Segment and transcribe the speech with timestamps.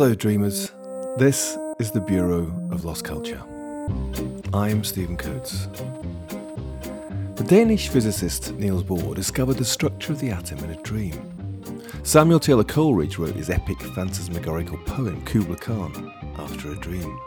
[0.00, 0.72] Hello, dreamers.
[1.18, 3.42] This is the Bureau of Lost Culture.
[4.54, 5.66] I'm Stephen Coates.
[7.36, 11.12] The Danish physicist Niels Bohr discovered the structure of the atom in a dream.
[12.02, 17.20] Samuel Taylor Coleridge wrote his epic phantasmagorical poem Kubla Khan after a dream.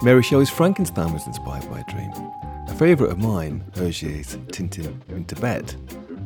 [0.00, 2.10] Mary Shelley's Frankenstein was inspired by a dream.
[2.68, 5.76] A favourite of mine, Hergé's Tintin in Tibet,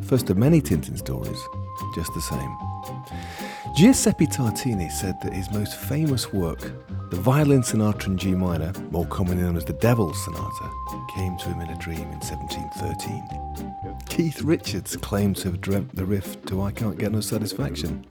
[0.02, 1.40] first of many Tintin stories,
[1.96, 2.56] just the same.
[3.74, 6.60] Giuseppe Tartini said that his most famous work,
[7.10, 10.70] the Violin Sonata in G minor, more commonly known as the Devil's Sonata,
[11.14, 14.02] came to him in a dream in 1713.
[14.08, 18.06] Keith Richards claimed to have dreamt the riff to I Can't Get No Satisfaction.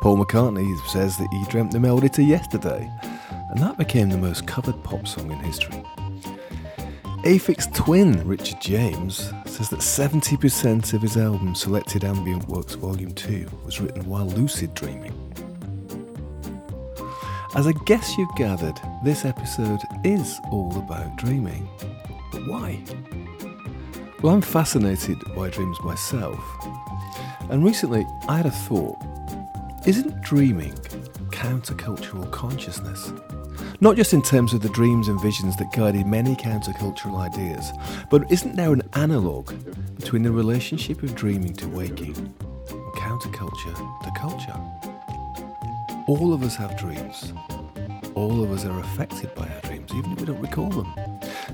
[0.00, 2.90] Paul McCartney says that he dreamt the melody to Yesterday,
[3.50, 5.82] and that became the most covered pop song in history.
[7.24, 13.46] Aphex Twin Richard James says that 70% of his album Selected Ambient Works Volume 2
[13.62, 15.12] was written while lucid dreaming.
[17.54, 21.68] As I guess you've gathered, this episode is all about dreaming.
[22.32, 22.82] But why?
[24.22, 26.42] Well, I'm fascinated by dreams myself.
[27.50, 28.96] And recently I had a thought.
[29.86, 30.72] Isn't dreaming
[31.28, 33.12] countercultural consciousness?
[33.82, 37.72] Not just in terms of the dreams and visions that guided many countercultural ideas,
[38.10, 39.54] but isn't there an analogue
[39.96, 42.14] between the relationship of dreaming to waking
[42.68, 44.60] and counterculture to culture?
[46.06, 47.32] All of us have dreams.
[48.14, 50.92] All of us are affected by our dreams, even if we don't recall them.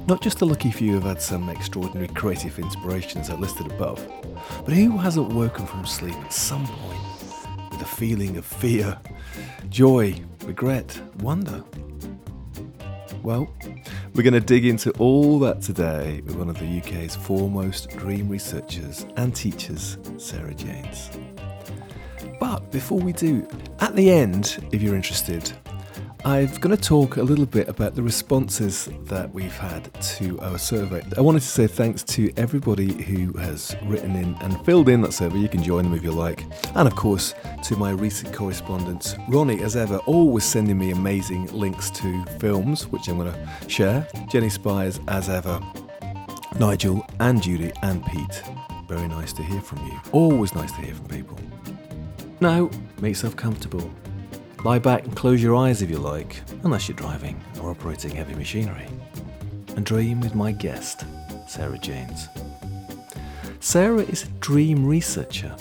[0.08, 4.04] Not just the lucky few who've had some extraordinary creative inspirations I listed above,
[4.64, 8.98] but who hasn't woken from sleep at some point with a feeling of fear,
[9.68, 11.62] joy, regret, wonder,
[13.26, 13.52] well,
[14.14, 18.28] we're going to dig into all that today with one of the UK's foremost dream
[18.28, 21.10] researchers and teachers, Sarah Janes.
[22.38, 23.44] But before we do,
[23.80, 25.52] at the end, if you're interested,
[26.26, 30.58] I'm going to talk a little bit about the responses that we've had to our
[30.58, 31.00] survey.
[31.16, 35.12] I wanted to say thanks to everybody who has written in and filled in that
[35.12, 35.38] survey.
[35.38, 36.44] You can join them if you like.
[36.74, 37.32] And of course,
[37.62, 43.06] to my recent correspondents, Ronnie, as ever, always sending me amazing links to films, which
[43.06, 44.08] I'm going to share.
[44.28, 45.60] Jenny Spires, as ever.
[46.58, 48.42] Nigel and Judy and Pete.
[48.88, 50.00] Very nice to hear from you.
[50.10, 51.38] Always nice to hear from people.
[52.40, 52.68] Now,
[53.00, 53.88] make yourself comfortable.
[54.64, 58.34] Lie back and close your eyes if you like, unless you're driving or operating heavy
[58.34, 58.86] machinery.
[59.76, 61.04] And dream with my guest,
[61.46, 62.28] Sarah Janes.
[63.60, 65.54] Sarah is a dream researcher.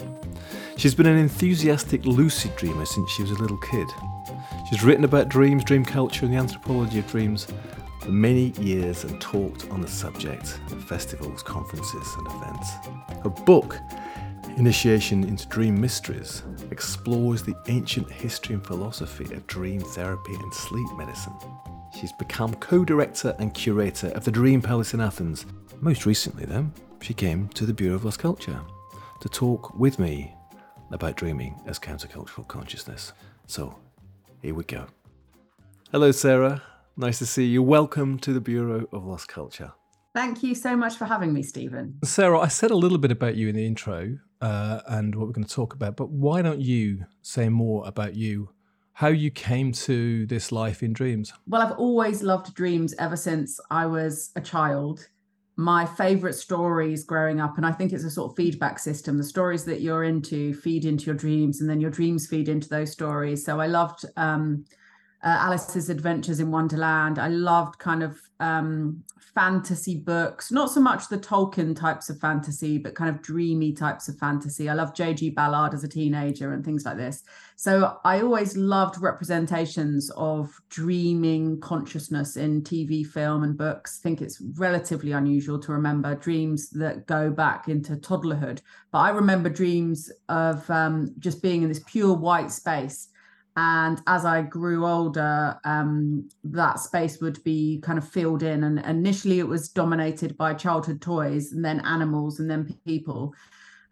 [0.77, 3.87] She's been an enthusiastic lucid dreamer since she was a little kid.
[4.69, 7.47] She's written about dreams, dream culture, and the anthropology of dreams
[8.01, 12.69] for many years and talked on the subject at festivals, conferences, and events.
[13.23, 13.77] Her book,
[14.57, 16.43] Initiation into Dream Mysteries,
[16.75, 21.31] explores the ancient history and philosophy of dream therapy and sleep medicine.
[21.97, 25.45] She's become co director and curator of the Dream Palace in Athens.
[25.79, 26.69] Most recently, though,
[27.01, 28.59] she came to the Bureau of Lost Culture
[29.21, 30.33] to talk with me
[30.91, 33.13] about dreaming as countercultural consciousness.
[33.47, 33.79] So,
[34.41, 34.85] here we go.
[35.93, 36.61] Hello, Sarah.
[36.97, 37.63] Nice to see you.
[37.63, 39.71] Welcome to the Bureau of Lost Culture.
[40.15, 41.99] Thank you so much for having me, Stephen.
[42.05, 45.33] Sarah, I said a little bit about you in the intro uh, and what we're
[45.33, 48.49] going to talk about, but why don't you say more about you,
[48.93, 51.33] how you came to this life in dreams?
[51.47, 55.05] Well, I've always loved dreams ever since I was a child.
[55.57, 59.17] My favorite stories growing up, and I think it's a sort of feedback system.
[59.17, 62.69] The stories that you're into feed into your dreams, and then your dreams feed into
[62.69, 63.43] those stories.
[63.43, 64.63] So I loved um,
[65.25, 67.19] uh, Alice's Adventures in Wonderland.
[67.19, 69.03] I loved kind of um,
[69.33, 74.07] fantasy books, not so much the Tolkien types of fantasy, but kind of dreamy types
[74.07, 74.69] of fantasy.
[74.69, 75.31] I loved J.G.
[75.31, 77.23] Ballard as a teenager and things like this.
[77.57, 83.99] So I always loved representations of dreaming consciousness in TV, film, and books.
[83.99, 88.61] I think it's relatively unusual to remember dreams that go back into toddlerhood.
[88.91, 93.09] But I remember dreams of um, just being in this pure white space
[93.57, 98.63] and as i grew older um, that space would be kind of filled in.
[98.63, 103.33] And initially it was dominated by childhood toys and then animals and then people.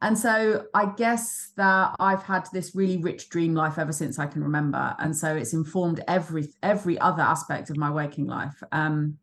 [0.01, 4.25] And so i guess that i've had this really rich dream life ever since i
[4.25, 4.95] can remember.
[4.99, 8.61] And so it's informed every every other aspect of my waking life.
[8.71, 9.17] Um,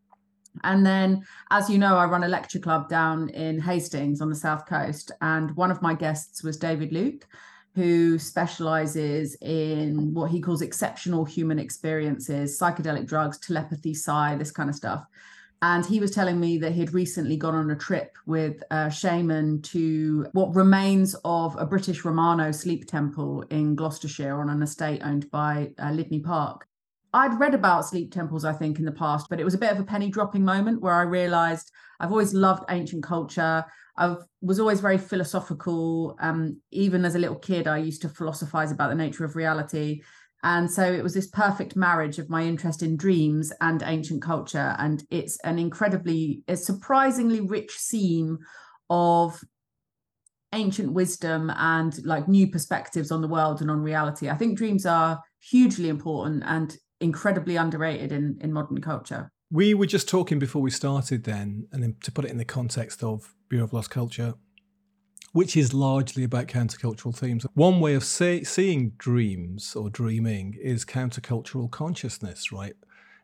[0.65, 4.35] and then, as you know, I run a lecture club down in Hastings on the
[4.35, 5.13] South Coast.
[5.21, 7.27] And one of my guests was David Luke,
[7.75, 14.69] who specializes in what he calls exceptional human experiences, psychedelic drugs, telepathy, psi, this kind
[14.69, 15.07] of stuff.
[15.63, 19.61] And he was telling me that he'd recently gone on a trip with a shaman
[19.63, 25.31] to what remains of a British Romano sleep temple in Gloucestershire on an estate owned
[25.31, 26.67] by uh, Lydney Park.
[27.13, 29.73] I'd read about sleep temples, I think, in the past, but it was a bit
[29.73, 33.65] of a penny dropping moment where I realized I've always loved ancient culture.
[34.01, 36.17] I was always very philosophical.
[36.21, 40.01] Um, even as a little kid, I used to philosophize about the nature of reality.
[40.43, 44.75] And so it was this perfect marriage of my interest in dreams and ancient culture.
[44.79, 48.39] And it's an incredibly, a surprisingly rich seam
[48.89, 49.39] of
[50.55, 54.31] ancient wisdom and like new perspectives on the world and on reality.
[54.31, 59.31] I think dreams are hugely important and incredibly underrated in, in modern culture.
[59.53, 63.03] We were just talking before we started then, and to put it in the context
[63.03, 64.35] of Bureau of Lost Culture,
[65.33, 67.45] which is largely about countercultural themes.
[67.55, 72.75] One way of say, seeing dreams or dreaming is countercultural consciousness, right?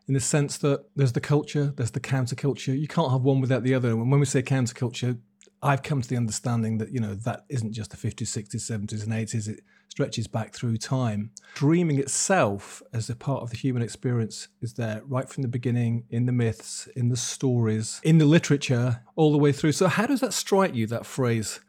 [0.09, 2.77] In the sense that there's the culture, there's the counterculture.
[2.77, 3.89] You can't have one without the other.
[3.89, 5.17] And when we say counterculture,
[5.61, 9.03] I've come to the understanding that, you know, that isn't just the 50s, 60s, 70s,
[9.03, 9.47] and 80s.
[9.47, 11.31] It stretches back through time.
[11.55, 16.05] Dreaming itself, as a part of the human experience, is there right from the beginning
[16.09, 19.71] in the myths, in the stories, in the literature, all the way through.
[19.71, 21.59] So, how does that strike you, that phrase?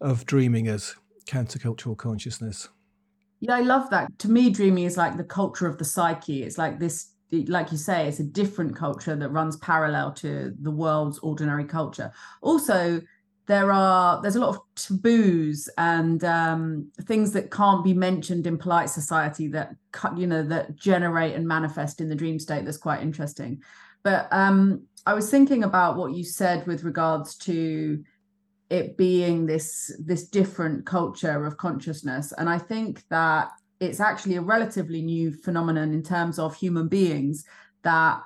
[0.00, 0.94] of dreaming as
[1.26, 2.68] countercultural consciousness.
[3.40, 4.16] Yeah, I love that.
[4.20, 6.42] To me, dreaming is like the culture of the psyche.
[6.42, 10.70] It's like this, like you say, it's a different culture that runs parallel to the
[10.70, 12.12] world's ordinary culture.
[12.42, 13.00] Also,
[13.46, 18.56] there are there's a lot of taboos and um, things that can't be mentioned in
[18.56, 19.74] polite society that
[20.16, 22.64] you know that generate and manifest in the dream state.
[22.64, 23.62] That's quite interesting.
[24.02, 28.02] But um, I was thinking about what you said with regards to
[28.70, 34.40] it being this this different culture of consciousness and i think that it's actually a
[34.40, 37.44] relatively new phenomenon in terms of human beings
[37.82, 38.22] that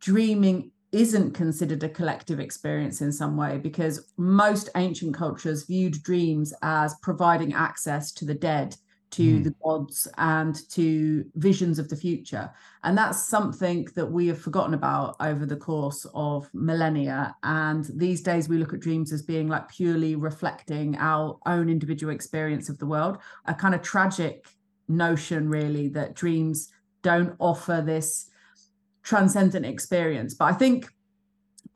[0.00, 6.54] dreaming isn't considered a collective experience in some way because most ancient cultures viewed dreams
[6.62, 8.74] as providing access to the dead
[9.10, 9.44] to mm.
[9.44, 12.50] the gods and to visions of the future.
[12.84, 17.34] And that's something that we have forgotten about over the course of millennia.
[17.42, 22.12] And these days we look at dreams as being like purely reflecting our own individual
[22.12, 24.46] experience of the world, a kind of tragic
[24.88, 26.70] notion, really, that dreams
[27.02, 28.28] don't offer this
[29.02, 30.34] transcendent experience.
[30.34, 30.86] But I think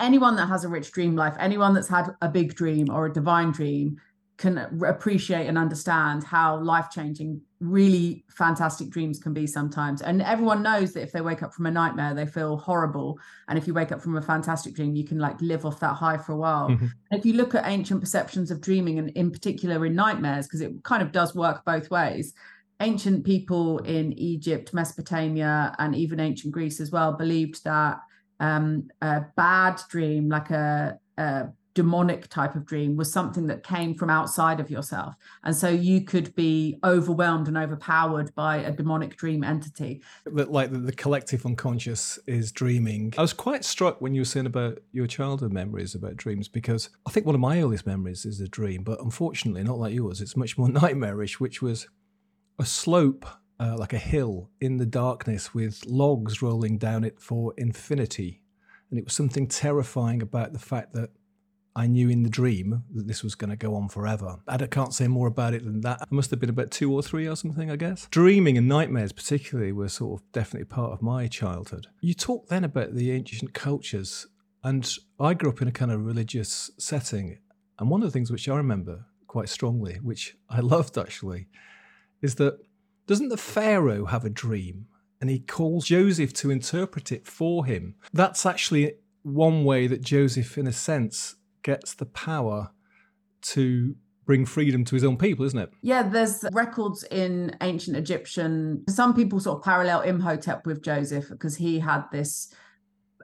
[0.01, 3.13] anyone that has a rich dream life, anyone that's had a big dream or a
[3.13, 3.99] divine dream,
[4.43, 10.65] can appreciate and understand how life changing really fantastic dreams can be sometimes and everyone
[10.65, 13.17] knows that if they wake up from a nightmare they feel horrible
[13.47, 15.95] and if you wake up from a fantastic dream you can like live off that
[15.95, 16.87] high for a while mm-hmm.
[17.13, 20.73] if you look at ancient perceptions of dreaming and in particular in nightmares because it
[20.83, 22.35] kind of does work both ways
[22.83, 27.99] ancient people in egypt mesopotamia and even ancient greece as well believed that
[28.41, 33.95] um, a bad dream like a, a demonic type of dream was something that came
[33.95, 35.15] from outside of yourself.
[35.45, 40.03] And so you could be overwhelmed and overpowered by a demonic dream entity.
[40.27, 43.15] Like the collective unconscious is dreaming.
[43.17, 46.91] I was quite struck when you were saying about your childhood memories about dreams because
[47.07, 50.21] I think one of my earliest memories is a dream, but unfortunately, not like yours,
[50.21, 51.89] it's much more nightmarish, which was
[52.59, 53.27] a slope.
[53.61, 58.43] Uh, like a hill in the darkness with logs rolling down it for infinity.
[58.91, 61.11] And it was something terrifying about the fact that
[61.75, 64.37] I knew in the dream that this was going to go on forever.
[64.47, 65.99] I can't say more about it than that.
[66.03, 68.07] I must have been about two or three or something, I guess.
[68.11, 71.87] Dreaming and nightmares, particularly, were sort of definitely part of my childhood.
[72.01, 74.27] You talk then about the ancient cultures,
[74.63, 77.39] and I grew up in a kind of religious setting.
[77.79, 81.47] And one of the things which I remember quite strongly, which I loved actually,
[82.23, 82.59] is that
[83.07, 84.87] doesn't the Pharaoh have a dream?
[85.21, 87.95] And he calls Joseph to interpret it for him.
[88.13, 92.71] That's actually one way that Joseph, in a sense, gets the power
[93.43, 95.71] to bring freedom to his own people, isn't it?
[95.83, 98.85] Yeah, there's records in ancient Egyptian.
[98.89, 102.53] Some people sort of parallel Imhotep with Joseph because he had this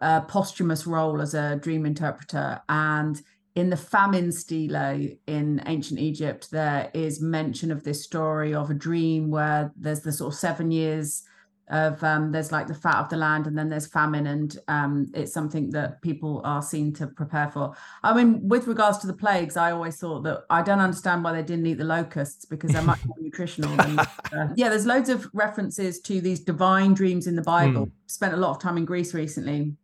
[0.01, 2.61] uh, posthumous role as a dream interpreter.
[2.69, 3.21] And
[3.59, 8.75] in the famine stele in ancient Egypt, there is mention of this story of a
[8.75, 11.25] dream where there's the sort of seven years
[11.69, 15.11] of um, there's like the fat of the land and then there's famine and um,
[15.13, 17.75] it's something that people are seen to prepare for.
[18.05, 21.33] I mean with regards to the plagues i always thought that i don't understand why
[21.33, 23.99] they didn't eat the locusts because they're much more nutritional than,
[24.33, 27.87] uh, yeah there's loads of references to these divine dreams in the bible.
[27.87, 27.93] Mm.
[28.07, 29.77] spent a lot of time in greece recently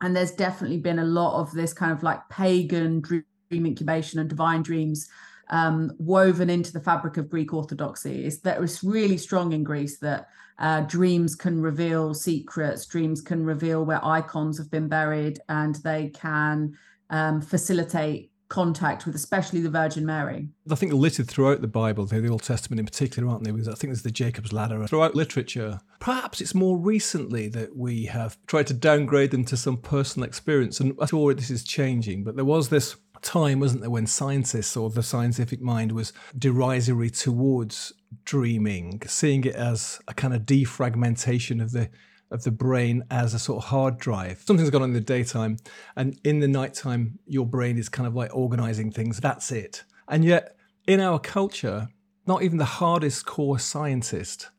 [0.00, 4.28] and there's definitely been a lot of this kind of like pagan dream incubation and
[4.28, 5.08] divine dreams
[5.50, 8.24] um, woven into the fabric of Greek Orthodoxy.
[8.26, 10.28] Is that was really strong in Greece that
[10.58, 16.08] uh, dreams can reveal secrets, dreams can reveal where icons have been buried, and they
[16.10, 16.76] can
[17.10, 20.48] um, facilitate contact with especially the Virgin Mary.
[20.70, 23.50] I think littered throughout the Bible, the Old Testament in particular, aren't they?
[23.50, 25.80] I think there's the Jacob's Ladder throughout literature.
[26.00, 30.80] Perhaps it's more recently that we have tried to downgrade them to some personal experience,
[30.80, 32.24] and I'm sure this is changing.
[32.24, 37.10] But there was this time, wasn't there, when scientists or the scientific mind was derisory
[37.10, 37.92] towards
[38.24, 41.90] dreaming, seeing it as a kind of defragmentation of the
[42.30, 44.42] of the brain as a sort of hard drive.
[44.46, 45.56] Something's gone on in the daytime,
[45.96, 49.18] and in the nighttime, your brain is kind of like organizing things.
[49.18, 49.84] That's it.
[50.08, 50.56] And yet,
[50.86, 51.88] in our culture,
[52.26, 54.50] not even the hardest core scientist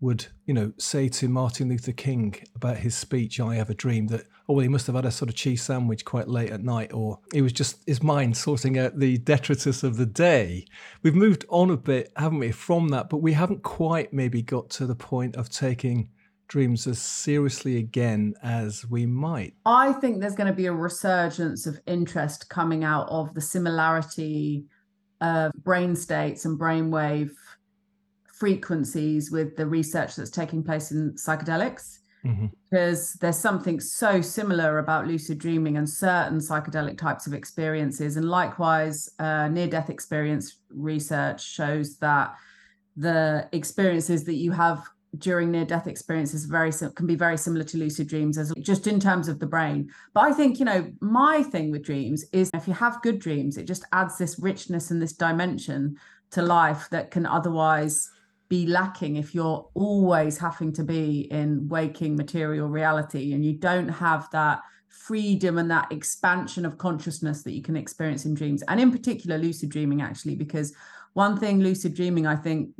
[0.00, 4.08] would, you know, say to Martin Luther King about his speech, I have a dream,
[4.08, 6.62] that, oh, well, he must have had a sort of cheese sandwich quite late at
[6.62, 10.66] night, or it was just his mind sorting out the detritus of the day.
[11.02, 14.68] We've moved on a bit, haven't we, from that, but we haven't quite maybe got
[14.70, 16.10] to the point of taking
[16.54, 19.54] dreams as seriously again as we might?
[19.66, 24.64] I think there's going to be a resurgence of interest coming out of the similarity
[25.20, 27.32] of brain states and brainwave
[28.32, 31.98] frequencies with the research that's taking place in psychedelics.
[32.24, 32.46] Mm-hmm.
[32.70, 38.16] Because there's something so similar about lucid dreaming and certain psychedelic types of experiences.
[38.16, 42.32] And likewise, uh, near death experience research shows that
[42.96, 47.78] the experiences that you have during near death experiences very can be very similar to
[47.78, 49.90] lucid dreams as just in terms of the brain.
[50.12, 53.56] But i think you know my thing with dreams is if you have good dreams
[53.56, 55.96] it just adds this richness and this dimension
[56.32, 58.10] to life that can otherwise
[58.48, 63.88] be lacking if you're always having to be in waking material reality and you don't
[63.88, 68.62] have that freedom and that expansion of consciousness that you can experience in dreams.
[68.68, 70.74] And in particular lucid dreaming actually because
[71.14, 72.70] one thing lucid dreaming i think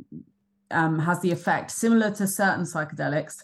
[0.71, 3.43] um, has the effect, similar to certain psychedelics,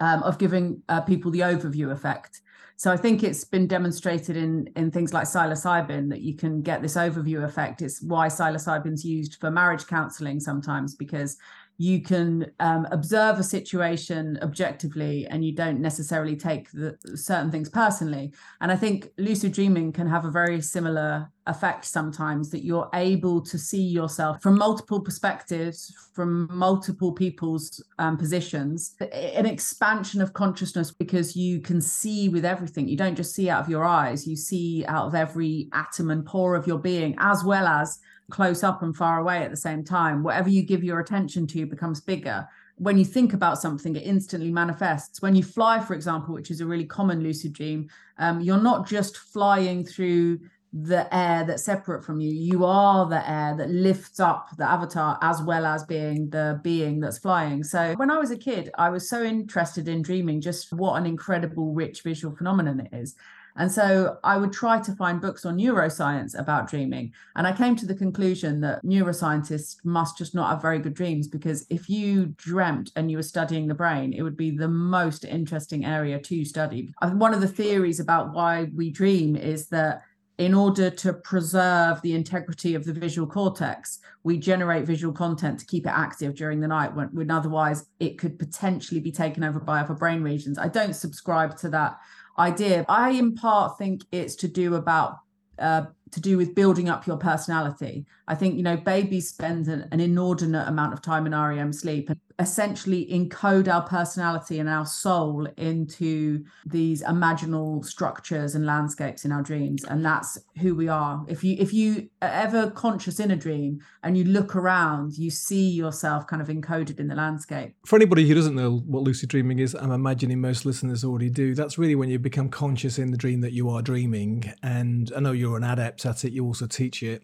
[0.00, 2.40] um, of giving uh, people the overview effect.
[2.78, 6.82] So I think it's been demonstrated in in things like psilocybin that you can get
[6.82, 7.80] this overview effect.
[7.80, 11.38] It's why psilocybin's used for marriage counseling sometimes because
[11.78, 17.68] you can um, observe a situation objectively and you don't necessarily take the certain things
[17.68, 22.88] personally and i think lucid dreaming can have a very similar effect sometimes that you're
[22.94, 30.32] able to see yourself from multiple perspectives from multiple people's um, positions an expansion of
[30.32, 34.26] consciousness because you can see with everything you don't just see out of your eyes
[34.26, 38.00] you see out of every atom and pore of your being as well as
[38.30, 40.22] close up and far away at the same time.
[40.22, 42.46] Whatever you give your attention to becomes bigger.
[42.78, 45.22] When you think about something, it instantly manifests.
[45.22, 47.88] When you fly, for example, which is a really common lucid dream,
[48.18, 50.40] um, you're not just flying through
[50.72, 52.32] the air that's separate from you.
[52.32, 57.00] You are the air that lifts up the avatar as well as being the being
[57.00, 57.64] that's flying.
[57.64, 61.06] So when I was a kid, I was so interested in dreaming, just what an
[61.06, 63.14] incredible, rich visual phenomenon it is.
[63.58, 67.12] And so I would try to find books on neuroscience about dreaming.
[67.36, 71.26] And I came to the conclusion that neuroscientists must just not have very good dreams
[71.26, 75.24] because if you dreamt and you were studying the brain, it would be the most
[75.24, 76.92] interesting area to study.
[77.00, 80.02] Uh, one of the theories about why we dream is that
[80.38, 85.66] in order to preserve the integrity of the visual cortex, we generate visual content to
[85.66, 89.58] keep it active during the night when, when, otherwise it could potentially be taken over
[89.58, 90.58] by other brain regions.
[90.58, 91.96] I don't subscribe to that
[92.38, 92.84] idea.
[92.88, 95.18] I, in part, think it's to do about
[95.58, 98.06] uh, to do with building up your personality.
[98.26, 102.08] I think you know babies spend an, an inordinate amount of time in REM sleep,
[102.08, 109.32] and essentially encode our personality and our soul into these imaginal structures and landscapes in
[109.32, 109.84] our dreams.
[109.84, 111.24] And that's who we are.
[111.28, 115.30] If you if you are ever conscious in a dream and you look around you
[115.30, 117.74] see yourself kind of encoded in the landscape.
[117.86, 121.54] For anybody who doesn't know what lucid dreaming is i'm imagining most listeners already do.
[121.54, 124.52] That's really when you become conscious in the dream that you are dreaming.
[124.62, 127.22] And i know you're an adept at it you also teach it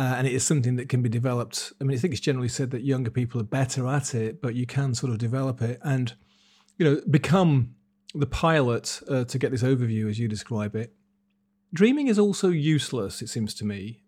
[0.00, 1.72] uh, and it is something that can be developed.
[1.80, 4.54] I mean, I think it's generally said that younger people are better at it, but
[4.54, 6.14] you can sort of develop it and,
[6.78, 7.74] you know, become
[8.14, 10.94] the pilot uh, to get this overview as you describe it.
[11.74, 14.00] Dreaming is also useless, it seems to me,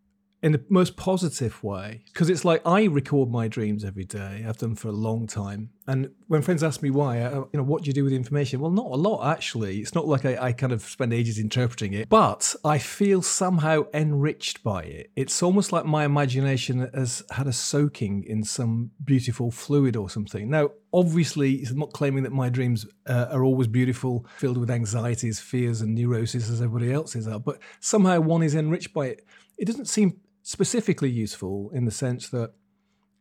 [0.42, 4.44] in the most positive way because it's like I record my dreams every day.
[4.46, 7.62] I've done for a long time, and when friends ask me why, I, you know,
[7.62, 8.60] what do you do with the information?
[8.60, 9.78] Well, not a lot actually.
[9.78, 13.84] It's not like I, I, kind of spend ages interpreting it, but I feel somehow
[13.94, 15.10] enriched by it.
[15.14, 20.50] It's almost like my imagination has had a soaking in some beautiful fluid or something.
[20.50, 25.38] Now, obviously, I'm not claiming that my dreams uh, are always beautiful, filled with anxieties,
[25.38, 29.24] fears, and neuroses as everybody else's are, but somehow one is enriched by it.
[29.58, 32.52] It doesn't seem specifically useful in the sense that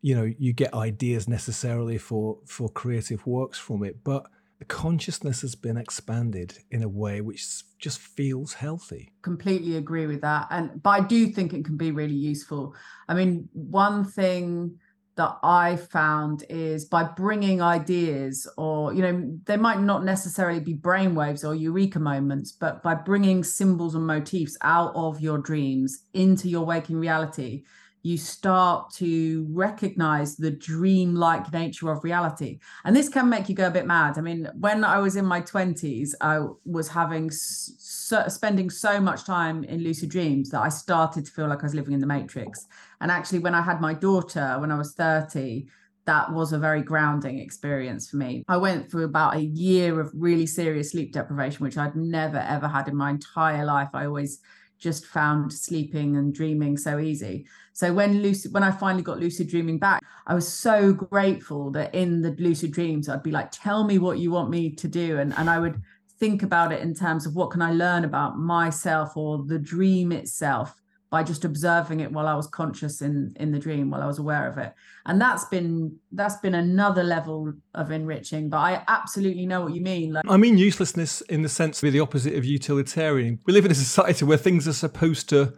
[0.00, 4.26] you know you get ideas necessarily for for creative works from it but
[4.62, 9.12] the consciousness has been expanded in a way which just feels healthy.
[9.20, 12.76] Completely agree with that and but i do think it can be really useful.
[13.08, 14.78] I mean one thing
[15.16, 20.74] that I found is by bringing ideas, or, you know, they might not necessarily be
[20.74, 26.48] brainwaves or eureka moments, but by bringing symbols and motifs out of your dreams into
[26.48, 27.64] your waking reality,
[28.02, 33.66] you start to recognize the dream-like nature of reality and this can make you go
[33.66, 38.24] a bit mad i mean when i was in my 20s i was having so,
[38.28, 41.74] spending so much time in lucid dreams that i started to feel like i was
[41.74, 42.66] living in the matrix
[43.00, 45.66] and actually when i had my daughter when i was 30
[46.04, 48.42] that was a very grounding experience for me.
[48.48, 52.66] I went through about a year of really serious sleep deprivation, which I'd never ever
[52.66, 53.90] had in my entire life.
[53.94, 54.40] I always
[54.82, 57.46] just found sleeping and dreaming so easy.
[57.72, 61.94] So when lucid, when I finally got lucid dreaming back, I was so grateful that
[61.94, 65.18] in the lucid dreams, I'd be like, tell me what you want me to do.
[65.18, 65.80] And, and I would
[66.18, 70.10] think about it in terms of what can I learn about myself or the dream
[70.10, 70.81] itself
[71.12, 74.18] by just observing it while I was conscious in in the dream while I was
[74.18, 74.72] aware of it
[75.04, 79.82] and that's been that's been another level of enriching but I absolutely know what you
[79.82, 83.66] mean like I mean uselessness in the sense of the opposite of utilitarian we live
[83.66, 85.52] in a society where things are supposed to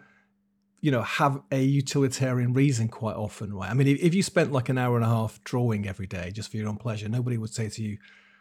[0.80, 4.68] you know have a utilitarian reason quite often right I mean if you spent like
[4.68, 7.54] an hour and a half drawing every day just for your own pleasure nobody would
[7.54, 7.96] say to you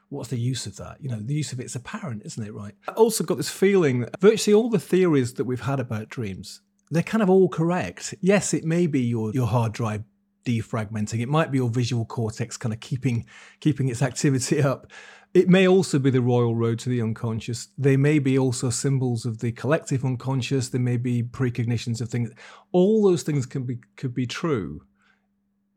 [0.09, 0.97] what's the use of that?
[1.01, 2.75] You know, the use of it's apparent, isn't it, right?
[2.87, 6.61] I also got this feeling that virtually all the theories that we've had about dreams
[6.93, 8.13] they're kind of all correct.
[8.21, 10.03] Yes, it may be your, your hard drive
[10.45, 11.21] defragmenting.
[11.21, 13.25] It might be your visual cortex kind of keeping
[13.59, 14.91] keeping its activity up.
[15.33, 17.69] It may also be the royal road to the unconscious.
[17.77, 20.69] They may be also symbols of the collective unconscious.
[20.69, 22.29] There may be precognitions of things.
[22.71, 24.81] All those things can be could be true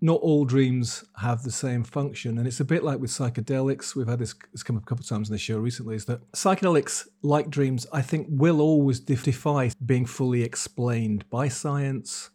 [0.01, 2.39] not all dreams have the same function.
[2.39, 3.95] And it's a bit like with psychedelics.
[3.95, 6.05] We've had this, this come up a couple of times in the show recently, is
[6.05, 12.31] that psychedelics, like dreams, I think will always defy being fully explained by science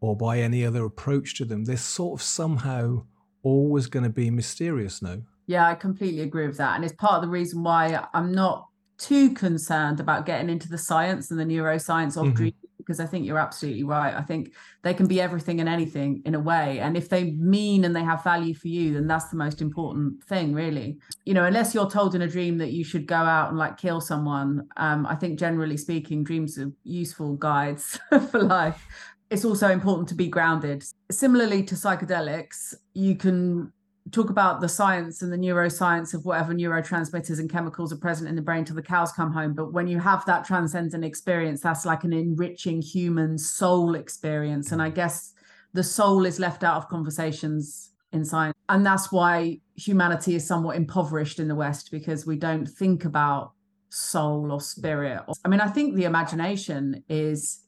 [0.00, 1.64] or by any other approach to them.
[1.64, 3.04] They're sort of somehow
[3.42, 5.22] always going to be mysterious, no?
[5.46, 6.76] Yeah, I completely agree with that.
[6.76, 10.78] And it's part of the reason why I'm not too concerned about getting into the
[10.78, 12.34] science and the neuroscience of mm-hmm.
[12.34, 12.54] dreams
[12.86, 14.14] because I think you're absolutely right.
[14.14, 16.78] I think they can be everything and anything in a way.
[16.78, 20.22] And if they mean and they have value for you, then that's the most important
[20.24, 20.98] thing, really.
[21.24, 23.76] You know, unless you're told in a dream that you should go out and like
[23.76, 27.98] kill someone, um, I think generally speaking, dreams are useful guides
[28.30, 28.86] for life.
[29.28, 30.84] It's also important to be grounded.
[31.10, 33.72] Similarly to psychedelics, you can
[34.12, 38.36] talk about the science and the neuroscience of whatever neurotransmitters and chemicals are present in
[38.36, 39.52] the brain till the cows come home.
[39.52, 44.72] But when you have that transcendent experience, that's like an enriching human soul experience.
[44.72, 45.32] And I guess
[45.72, 48.56] the soul is left out of conversations in science.
[48.68, 53.52] And that's why humanity is somewhat impoverished in the West because we don't think about
[53.90, 55.22] soul or spirit.
[55.44, 57.65] I mean, I think the imagination is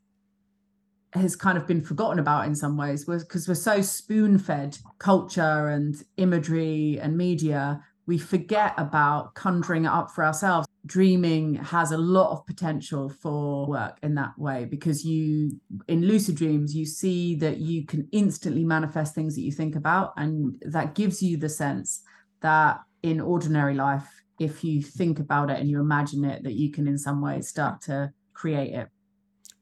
[1.14, 5.68] has kind of been forgotten about in some ways because we're so spoon fed culture
[5.68, 10.66] and imagery and media we forget about conjuring it up for ourselves.
[10.86, 16.34] Dreaming has a lot of potential for work in that way because you in lucid
[16.34, 20.94] dreams you see that you can instantly manifest things that you think about and that
[20.94, 22.00] gives you the sense
[22.40, 24.08] that in ordinary life
[24.40, 27.46] if you think about it and you imagine it that you can in some ways
[27.46, 28.88] start to create it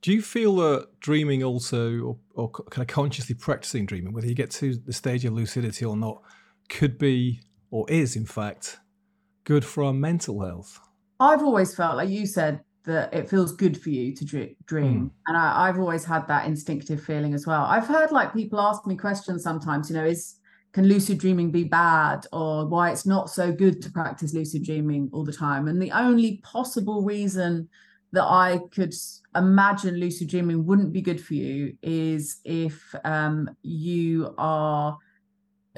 [0.06, 4.36] do you feel that dreaming also, or, or kind of consciously practicing dreaming, whether you
[4.36, 6.22] get to the stage of lucidity or not,
[6.68, 7.40] could be
[7.72, 8.78] or is in fact
[9.42, 10.78] good for our mental health?
[11.18, 14.54] I've always felt, like you said, that it feels good for you to dream.
[14.68, 15.10] Mm.
[15.26, 17.64] And I, I've always had that instinctive feeling as well.
[17.64, 20.36] I've heard like people ask me questions sometimes, you know, is
[20.72, 25.10] can lucid dreaming be bad or why it's not so good to practice lucid dreaming
[25.12, 25.66] all the time?
[25.66, 27.68] And the only possible reason
[28.12, 28.94] that I could
[29.36, 34.96] imagine lucid dreaming wouldn't be good for you is if um, you are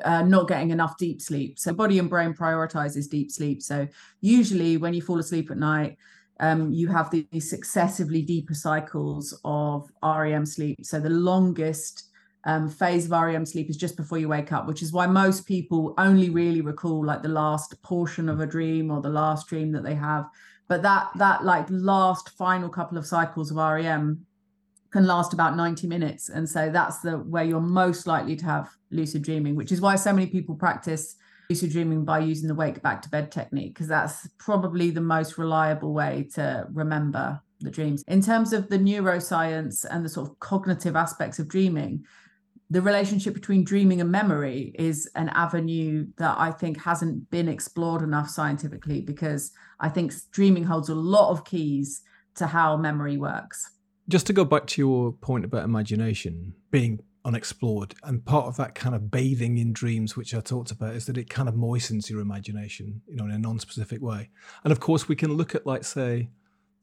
[0.05, 1.59] uh, not getting enough deep sleep.
[1.59, 3.63] So body and brain prioritizes deep sleep.
[3.63, 3.87] So
[4.21, 5.97] usually when you fall asleep at night,
[6.41, 10.79] um, you have these successively deeper cycles of REM sleep.
[10.83, 12.11] So the longest
[12.45, 15.47] um, phase of REM sleep is just before you wake up, which is why most
[15.47, 19.73] people only really recall like the last portion of a dream or the last dream
[19.73, 20.27] that they have
[20.69, 24.25] but that that like last final couple of cycles of REM
[24.91, 28.71] can last about 90 minutes and so that's the where you're most likely to have
[28.91, 31.17] lucid dreaming which is why so many people practice
[31.51, 35.37] lucid dreaming by using the wake back to bed technique because that's probably the most
[35.37, 38.05] reliable way to remember the dreams.
[38.07, 42.05] In terms of the neuroscience and the sort of cognitive aspects of dreaming,
[42.71, 48.03] the relationship between dreaming and memory is an avenue that I think hasn't been explored
[48.03, 52.03] enough scientifically because I think dreaming holds a lot of keys
[52.35, 53.71] to how memory works.
[54.09, 58.75] Just to go back to your point about imagination being unexplored, and part of that
[58.75, 62.09] kind of bathing in dreams, which I talked about, is that it kind of moistens
[62.09, 64.31] your imagination, you know, in a non-specific way.
[64.65, 66.31] And of course, we can look at, like, say,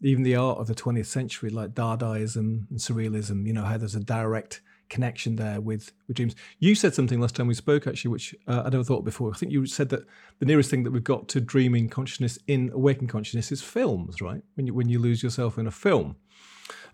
[0.01, 3.47] even the art of the 20th century, like Dadaism and Surrealism.
[3.47, 6.35] You know how there's a direct connection there with with dreams.
[6.59, 9.31] You said something last time we spoke, actually, which uh, I never thought before.
[9.31, 10.05] I think you said that
[10.39, 14.41] the nearest thing that we've got to dreaming consciousness in awakened consciousness is films, right?
[14.55, 16.15] When you when you lose yourself in a film,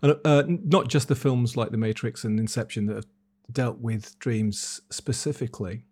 [0.02, 3.06] and uh, not just the films like The Matrix and Inception that have
[3.50, 5.84] dealt with dreams specifically.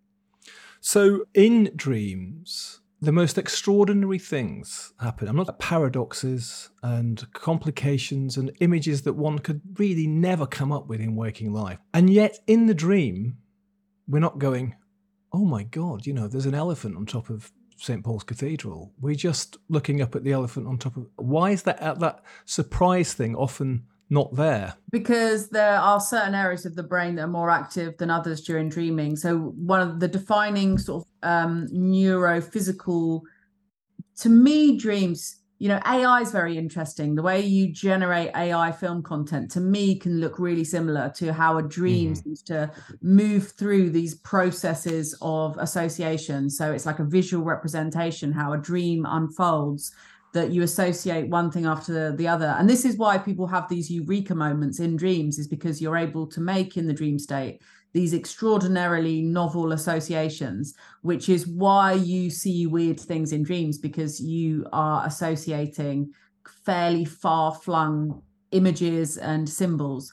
[0.81, 5.27] So in dreams, the most extraordinary things happen.
[5.27, 11.01] I'm not paradoxes and complications and images that one could really never come up with
[11.01, 11.79] in waking life.
[11.95, 13.39] And yet, in the dream,
[14.07, 14.75] we're not going,
[15.33, 18.05] oh my God, you know, there's an elephant on top of St.
[18.05, 18.93] Paul's Cathedral.
[19.01, 21.07] We're just looking up at the elephant on top of.
[21.17, 24.75] Why is that that surprise thing often not there?
[24.91, 28.69] Because there are certain areas of the brain that are more active than others during
[28.69, 29.17] dreaming.
[29.17, 33.23] So one of the defining sort of um, neurophysical,
[34.19, 35.37] to me, dreams.
[35.59, 37.15] You know, AI is very interesting.
[37.15, 41.59] The way you generate AI film content to me can look really similar to how
[41.59, 42.23] a dream mm.
[42.23, 42.71] seems to
[43.03, 46.49] move through these processes of association.
[46.49, 49.95] So it's like a visual representation, how a dream unfolds
[50.33, 52.55] that you associate one thing after the other.
[52.59, 56.27] And this is why people have these eureka moments in dreams is because you're able
[56.29, 57.61] to make in the dream state
[57.93, 64.65] these extraordinarily novel associations which is why you see weird things in dreams because you
[64.73, 66.09] are associating
[66.65, 70.13] fairly far flung images and symbols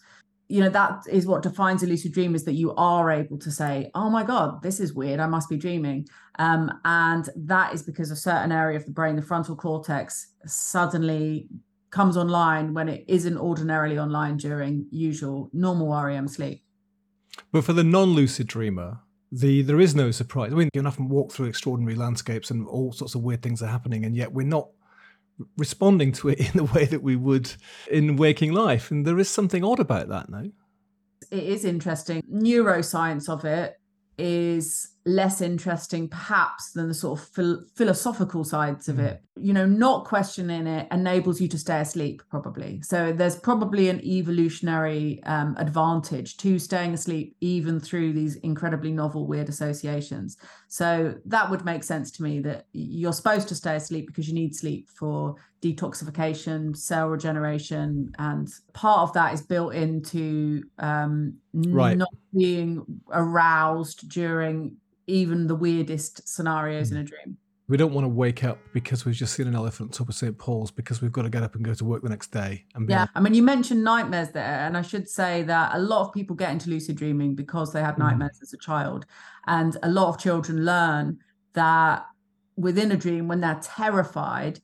[0.50, 3.52] you know that is what defines a lucid dream is that you are able to
[3.52, 5.20] say oh my god this is weird.
[5.20, 6.08] I must be dreaming.
[6.40, 11.48] Um, and that is because a certain area of the brain the frontal cortex suddenly
[11.90, 16.64] comes online when it isn't ordinarily online during usual normal rem sleep.
[17.52, 19.00] But for the non-lucid dreamer
[19.32, 20.54] the there is no surprise.
[20.54, 23.68] I mean you often walk through extraordinary landscapes and all sorts of weird things are
[23.68, 24.70] happening and yet we're not
[25.58, 27.54] responding to it in the way that we would
[27.90, 28.92] in waking life.
[28.92, 30.52] And there is something odd about that, no?
[31.32, 32.22] It is interesting.
[32.32, 33.76] Neuroscience of it
[34.18, 39.06] is less interesting perhaps than the sort of phil- philosophical sides of mm.
[39.06, 43.88] it you know not questioning it enables you to stay asleep probably so there's probably
[43.88, 50.36] an evolutionary um, advantage to staying asleep even through these incredibly novel weird associations
[50.68, 54.34] so that would make sense to me that you're supposed to stay asleep because you
[54.34, 61.98] need sleep for detoxification cell regeneration and part of that is built into um, right.
[61.98, 64.76] not being aroused during
[65.08, 66.94] even the weirdest scenarios mm.
[66.94, 67.38] in a dream.
[67.70, 70.16] We don't want to wake up because we've just seen an elephant on top of
[70.16, 70.38] St.
[70.38, 72.64] Paul's because we've got to get up and go to work the next day.
[72.76, 76.08] And yeah, I mean, you mentioned nightmares there, and I should say that a lot
[76.08, 78.00] of people get into lucid dreaming because they had mm.
[78.00, 78.44] nightmares mm.
[78.44, 79.06] as a child,
[79.48, 81.20] and a lot of children learn
[81.54, 82.06] that
[82.56, 84.62] within a dream when they're terrified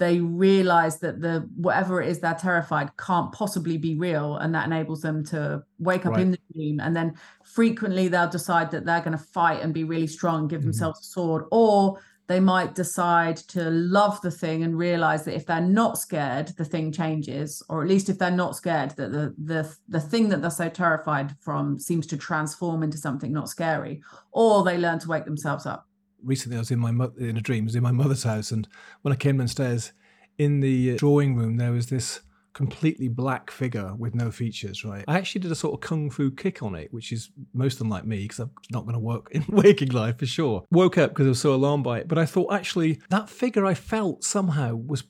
[0.00, 4.66] they realize that the whatever it is they're terrified can't possibly be real and that
[4.66, 6.22] enables them to wake up right.
[6.22, 9.84] in the dream and then frequently they'll decide that they're going to fight and be
[9.84, 10.68] really strong give mm-hmm.
[10.68, 12.00] themselves a sword or
[12.30, 16.64] they might decide to love the thing and realize that if they're not scared the
[16.64, 20.40] thing changes or at least if they're not scared that the the the thing that
[20.40, 25.08] they're so terrified from seems to transform into something not scary or they learn to
[25.08, 25.88] wake themselves up
[26.22, 27.64] recently I was in my mo- in a dream.
[27.64, 28.68] I was in my mother's house, and
[29.02, 29.92] when I came downstairs,
[30.38, 32.20] in the drawing room there was this
[32.52, 34.84] completely black figure with no features.
[34.84, 35.04] Right.
[35.06, 38.04] I actually did a sort of kung fu kick on it, which is most unlike
[38.04, 40.64] me because I'm not going to work in waking life for sure.
[40.70, 43.64] Woke up because I was so alarmed by it, but I thought actually that figure
[43.66, 45.04] I felt somehow was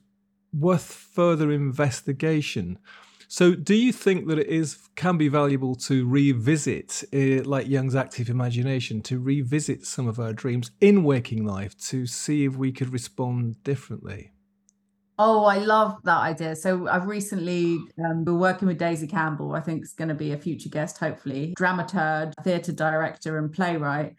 [0.53, 2.77] worth further investigation.
[3.27, 7.95] So, do you think that it is can be valuable to revisit, uh, like Jung's
[7.95, 12.73] active imagination, to revisit some of our dreams in waking life to see if we
[12.73, 14.33] could respond differently?
[15.19, 16.55] Oh, I love that idea.
[16.55, 19.53] So I've recently um, been working with Daisy Campbell.
[19.53, 24.15] I think is going to be a future guest, hopefully, dramaturg, theatre director, and playwright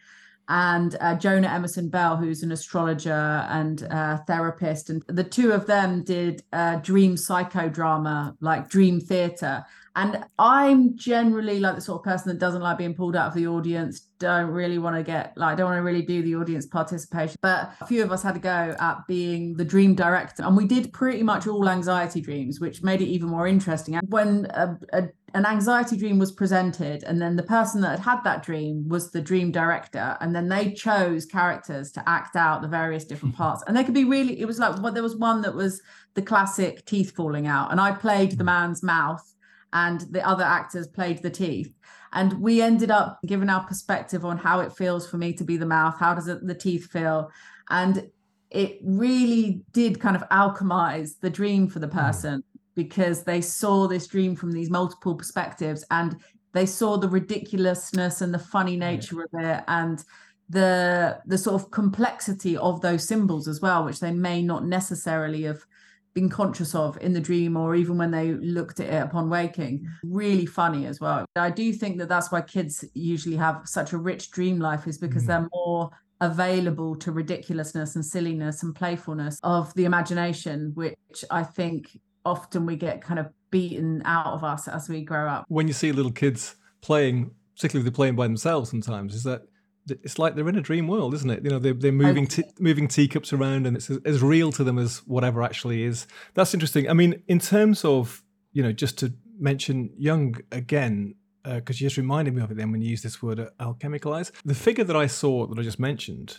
[0.49, 3.11] and uh, Jonah Emerson Bell, who's an astrologer
[3.49, 4.89] and uh, therapist.
[4.89, 9.63] And the two of them did a dream psychodrama, like dream theater.
[9.95, 13.33] And I'm generally like the sort of person that doesn't like being pulled out of
[13.35, 16.65] the audience, don't really want to get like, don't want to really do the audience
[16.65, 17.35] participation.
[17.41, 20.43] But a few of us had a go at being the dream director.
[20.43, 23.99] And we did pretty much all anxiety dreams, which made it even more interesting.
[24.07, 28.23] When a, a an anxiety dream was presented and then the person that had had
[28.23, 32.67] that dream was the dream director and then they chose characters to act out the
[32.67, 35.41] various different parts and they could be really it was like well there was one
[35.41, 35.81] that was
[36.13, 39.32] the classic teeth falling out and i played the man's mouth
[39.73, 41.73] and the other actors played the teeth
[42.13, 45.57] and we ended up giving our perspective on how it feels for me to be
[45.57, 47.29] the mouth how does it, the teeth feel
[47.69, 48.09] and
[48.49, 51.97] it really did kind of alchemize the dream for the hmm.
[51.97, 52.59] person mm.
[52.75, 56.17] because they saw this dream from these multiple perspectives and
[56.53, 60.05] they saw the ridiculousness and the funny nature of it and
[60.49, 65.43] the the sort of complexity of those symbols as well which they may not necessarily
[65.43, 65.65] have
[66.13, 69.87] been conscious of in the dream or even when they looked at it upon waking.
[70.03, 71.25] Really funny as well.
[71.35, 74.97] I do think that that's why kids usually have such a rich dream life is
[74.97, 75.27] because mm.
[75.27, 75.89] they're more
[76.21, 82.75] available to ridiculousness and silliness and playfulness of the imagination which i think often we
[82.75, 85.45] get kind of beaten out of us as we grow up.
[85.47, 89.43] When you see little kids playing particularly if they're playing by themselves sometimes is that
[89.87, 91.43] it's like they're in a dream world, isn't it?
[91.43, 94.63] You know, they're, they're moving t- moving teacups around, and it's as, as, real to
[94.63, 96.07] them as whatever actually is.
[96.33, 96.89] That's interesting.
[96.89, 101.85] I mean, in terms of you know, just to mention Jung again, because uh, you
[101.87, 104.31] just reminded me of it then when you used this word uh, alchemicalize.
[104.45, 106.37] The figure that I saw that I just mentioned,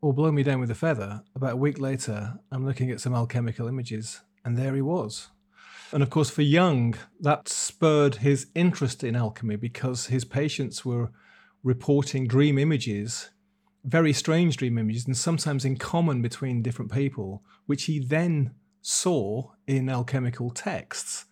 [0.00, 1.22] or blow me down with a feather.
[1.34, 5.28] About a week later, I'm looking at some alchemical images, and there he was.
[5.92, 11.10] And of course, for Jung, that spurred his interest in alchemy because his patients were
[11.62, 13.30] reporting dream images,
[13.84, 19.50] very strange dream images, and sometimes in common between different people, which he then saw
[19.66, 21.26] in alchemical texts,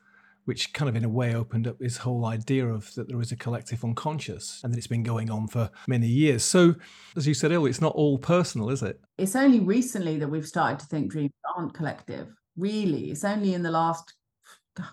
[0.44, 3.32] which kind of in a way opened up his whole idea of that there is
[3.32, 6.42] a collective unconscious and that it's been going on for many years.
[6.42, 6.74] So,
[7.16, 9.00] as you said earlier, it's not all personal, is it?
[9.18, 12.28] It's only recently that we've started to think dreams aren't collective.
[12.56, 14.14] Really, it's only in the last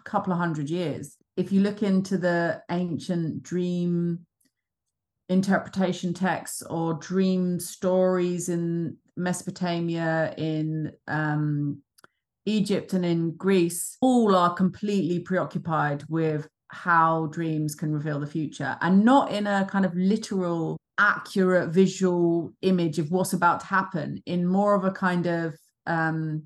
[0.03, 1.17] couple of hundred years.
[1.37, 4.25] If you look into the ancient dream
[5.29, 11.81] interpretation texts or dream stories in Mesopotamia, in um,
[12.45, 18.77] Egypt, and in Greece, all are completely preoccupied with how dreams can reveal the future
[18.81, 24.21] and not in a kind of literal, accurate visual image of what's about to happen,
[24.25, 26.43] in more of a kind of um,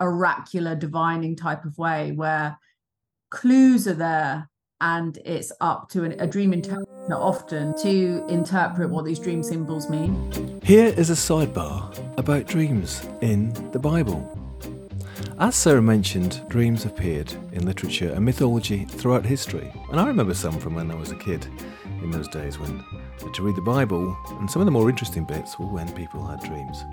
[0.00, 2.58] oracular, divining type of way where
[3.30, 4.48] clues are there
[4.80, 9.88] and it's up to an, a dream interpreter often to interpret what these dream symbols
[9.88, 10.60] mean.
[10.62, 14.43] Here is a sidebar about dreams in the Bible.
[15.38, 20.58] As Sarah mentioned, dreams appeared in literature and mythology throughout history, and I remember some
[20.58, 21.46] from when I was a kid
[22.02, 22.82] in those days when
[23.32, 26.40] to read the Bible, and some of the more interesting bits were when people had
[26.40, 26.84] dreams.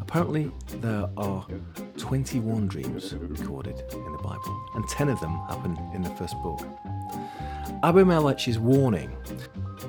[0.00, 1.46] Apparently, there are
[1.96, 6.66] 21 dreams recorded in the Bible, and 10 of them happen in the first book.
[7.82, 9.16] Abimelech's warning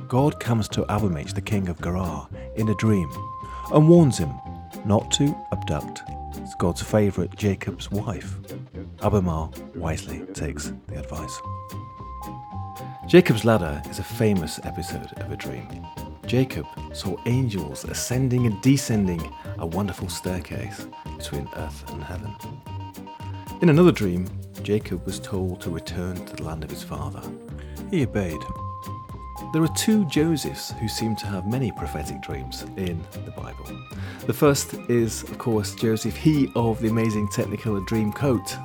[0.07, 3.09] God comes to Abimelech, the king of Gerar, in a dream
[3.71, 4.33] and warns him
[4.85, 6.01] not to abduct
[6.57, 8.37] God's favourite Jacob's wife.
[9.01, 11.39] Abimelech wisely takes the advice.
[13.07, 15.67] Jacob's ladder is a famous episode of a dream.
[16.25, 19.21] Jacob saw angels ascending and descending
[19.57, 22.35] a wonderful staircase between earth and heaven.
[23.61, 24.27] In another dream,
[24.61, 27.21] Jacob was told to return to the land of his father.
[27.89, 28.41] He obeyed.
[29.51, 33.65] There are two Josephs who seem to have many prophetic dreams in the Bible.
[34.27, 38.55] The first is, of course, Joseph, he of the amazing Technicolor dream coat.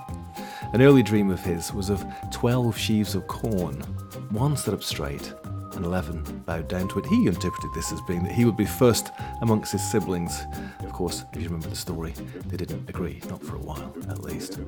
[0.75, 3.81] An early dream of his was of 12 sheaves of corn
[4.29, 5.33] one stood up straight,
[5.73, 7.07] and 11 bowed down to it.
[7.07, 10.43] He interpreted this as being that he would be first amongst his siblings.
[10.81, 12.13] Of course, if you remember the story,
[12.47, 14.59] they didn't agree, not for a while at least.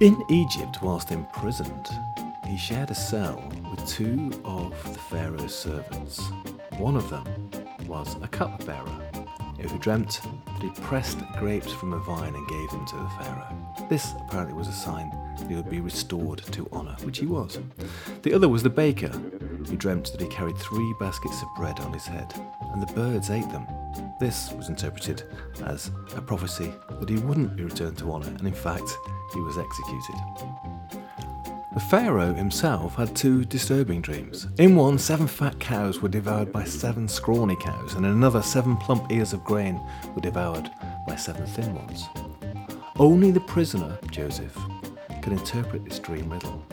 [0.00, 1.86] In Egypt, whilst imprisoned,
[2.46, 6.20] he shared a cell with two of the Pharaoh's servants.
[6.78, 7.24] One of them
[7.86, 9.10] was a cupbearer
[9.68, 13.76] who dreamt that he pressed grapes from a vine and gave them to the Pharaoh.
[13.88, 17.58] This apparently was a sign that he would be restored to honour, which he was.
[18.22, 21.92] The other was the baker, who dreamt that he carried three baskets of bread on
[21.92, 22.32] his head,
[22.72, 23.66] and the birds ate them.
[24.20, 25.24] This was interpreted
[25.64, 28.96] as a prophecy that he wouldn't be returned to honour, and in fact,
[29.32, 30.73] he was executed.
[31.74, 34.46] The Pharaoh himself had two disturbing dreams.
[34.58, 38.76] In one, seven fat cows were devoured by seven scrawny cows, and in another, seven
[38.76, 39.80] plump ears of grain
[40.14, 40.70] were devoured
[41.04, 42.04] by seven thin ones.
[42.96, 44.56] Only the prisoner, Joseph,
[45.20, 46.64] could interpret this dream riddle.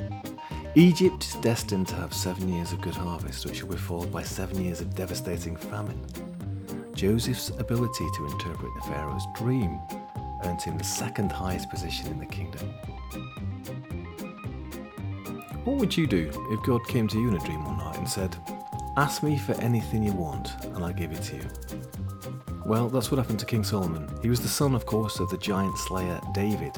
[0.75, 4.21] Egypt is destined to have seven years of good harvest, which will be followed by
[4.21, 6.05] seven years of devastating famine.
[6.93, 9.79] Joseph's ability to interpret the Pharaoh's dream
[10.45, 12.71] earned him the second highest position in the kingdom.
[15.63, 18.09] What would you do if God came to you in a dream one night and
[18.09, 18.35] said,
[18.97, 21.43] Ask me for anything you want and I'll give it to you?
[22.65, 24.09] Well, that's what happened to King Solomon.
[24.23, 26.73] He was the son, of course, of the giant slayer David.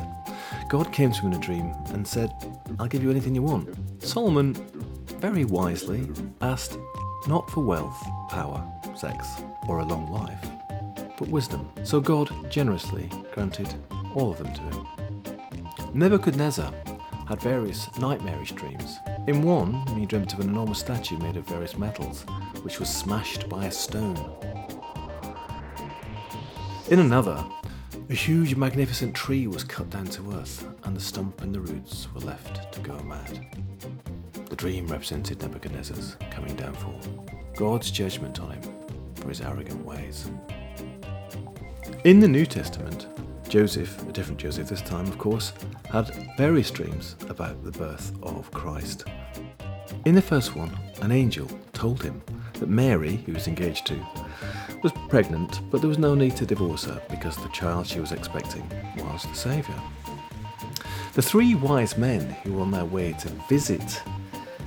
[0.68, 2.34] God came to him in a dream and said,
[2.78, 3.70] I'll give you anything you want.
[4.04, 4.54] Solomon,
[5.20, 6.10] very wisely,
[6.42, 6.78] asked
[7.26, 9.28] not for wealth, power, sex,
[9.70, 10.46] or a long life,
[11.18, 11.70] but wisdom.
[11.84, 13.74] So God generously granted
[14.14, 14.88] all of them to him.
[15.94, 16.74] Nebuchadnezzar
[17.28, 19.00] had various nightmarish dreams.
[19.28, 22.26] In one, he dreamt of an enormous statue made of various metals,
[22.62, 24.18] which was smashed by a stone.
[26.90, 27.44] In another,
[28.10, 32.08] a huge, magnificent tree was cut down to earth, and the stump and the roots
[32.14, 33.48] were left to go mad.
[34.50, 37.00] The dream represented Nebuchadnezzar's coming downfall,
[37.56, 38.62] God's judgment on him
[39.16, 40.30] for his arrogant ways.
[42.04, 43.08] In the New Testament,
[43.54, 45.54] Joseph, a different Joseph this time, of course,
[45.92, 49.04] had various dreams about the birth of Christ.
[50.06, 54.08] In the first one, an angel told him that Mary, who was engaged to,
[54.82, 58.12] was pregnant, but there was no need to divorce her because the child she was
[58.12, 59.80] expecting was the Saviour.
[61.14, 64.02] The three wise men who were on their way to visit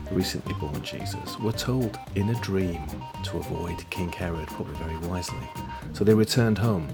[0.05, 2.87] the recently born Jesus were told in a dream
[3.25, 5.51] to avoid King Herod, probably very wisely.
[5.93, 6.87] So they returned home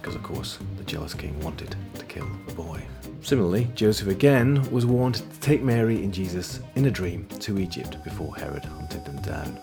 [0.00, 2.82] because, of course, the jealous king wanted to kill the boy.
[3.22, 8.02] Similarly, Joseph again was warned to take Mary and Jesus in a dream to Egypt
[8.02, 9.60] before Herod hunted them down,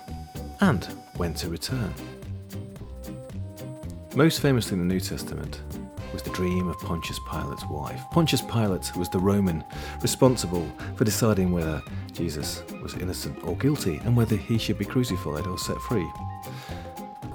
[0.62, 1.94] and when to return.
[4.16, 5.62] Most famously in the New Testament
[6.14, 8.02] was the dream of Pontius Pilate's wife.
[8.12, 9.64] Pontius Pilate was the Roman
[10.02, 11.82] responsible for deciding whether
[12.14, 16.10] Jesus was innocent or guilty and whether he should be crucified or set free.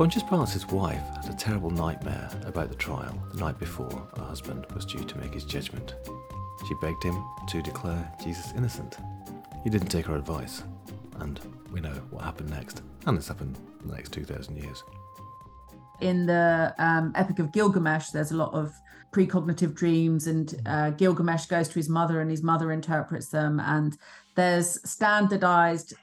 [0.03, 4.67] Pontius Pilate's wife had a terrible nightmare about the trial the night before her husband
[4.75, 5.95] was due to make his judgment.
[6.67, 8.97] She begged him to declare Jesus innocent.
[9.62, 10.65] He didn't take her advice,
[11.21, 11.38] and
[11.71, 14.83] we know what happened next, and it's happened the next 2,000 years.
[16.01, 18.75] In the um, Epic of Gilgamesh, there's a lot of
[19.12, 23.61] precognitive dreams, and uh, Gilgamesh goes to his mother, and his mother interprets them.
[23.61, 23.97] And
[24.35, 25.95] there's standardized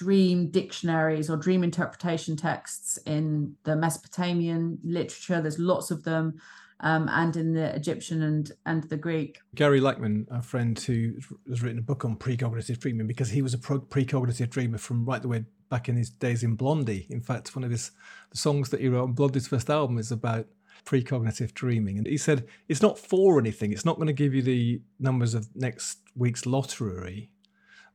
[0.00, 5.42] dream dictionaries or dream interpretation texts in the Mesopotamian literature.
[5.42, 6.40] There's lots of them.
[6.82, 9.38] Um, and in the Egyptian and and the Greek.
[9.54, 11.12] Gary Lachman, a friend who
[11.50, 15.04] has written a book on precognitive dreaming, because he was a pro- precognitive dreamer from
[15.04, 17.06] right the way back in his days in Blondie.
[17.10, 17.90] In fact, one of his
[18.32, 20.46] songs that he wrote on Blondie's first album is about
[20.86, 23.72] precognitive dreaming, and he said it's not for anything.
[23.72, 27.30] It's not going to give you the numbers of next week's lottery,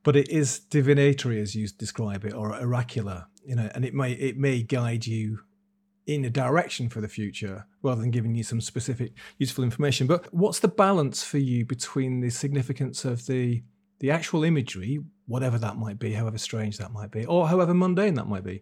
[0.05, 4.13] but it is divinatory as you describe it or oracular you know and it may
[4.13, 5.39] it may guide you
[6.07, 10.07] in a direction for the future rather than giving you some specific useful information.
[10.07, 13.63] But what's the balance for you between the significance of the
[13.99, 18.13] the actual imagery whatever that might be however strange that might be or however mundane
[18.15, 18.61] that might be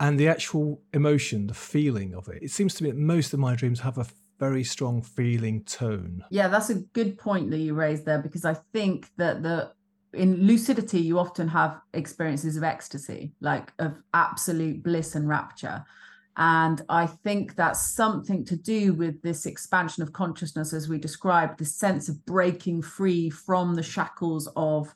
[0.00, 2.42] and the actual emotion the feeling of it?
[2.42, 4.06] It seems to me that most of my dreams have a
[4.38, 6.24] very strong feeling tone.
[6.30, 9.72] Yeah that's a good point that you raised there because i think that the
[10.14, 15.84] in lucidity you often have experiences of ecstasy like of absolute bliss and rapture.
[16.36, 21.58] And i think that's something to do with this expansion of consciousness as we described
[21.58, 24.92] the sense of breaking free from the shackles of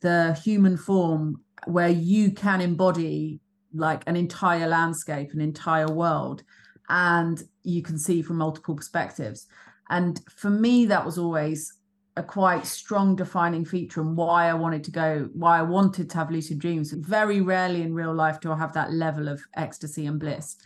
[0.00, 3.40] the human form where you can embody
[3.74, 6.42] like an entire landscape an entire world
[6.88, 9.46] and you can see from multiple perspectives.
[9.90, 11.72] And for me that was always
[12.16, 16.16] a quite strong defining feature and why I wanted to go, why I wanted to
[16.16, 16.92] have lucid dreams.
[16.92, 20.56] Very rarely in real life do I have that level of ecstasy and bliss.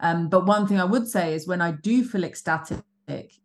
[0.00, 2.82] Um, but one thing I would say is when I do feel ecstatic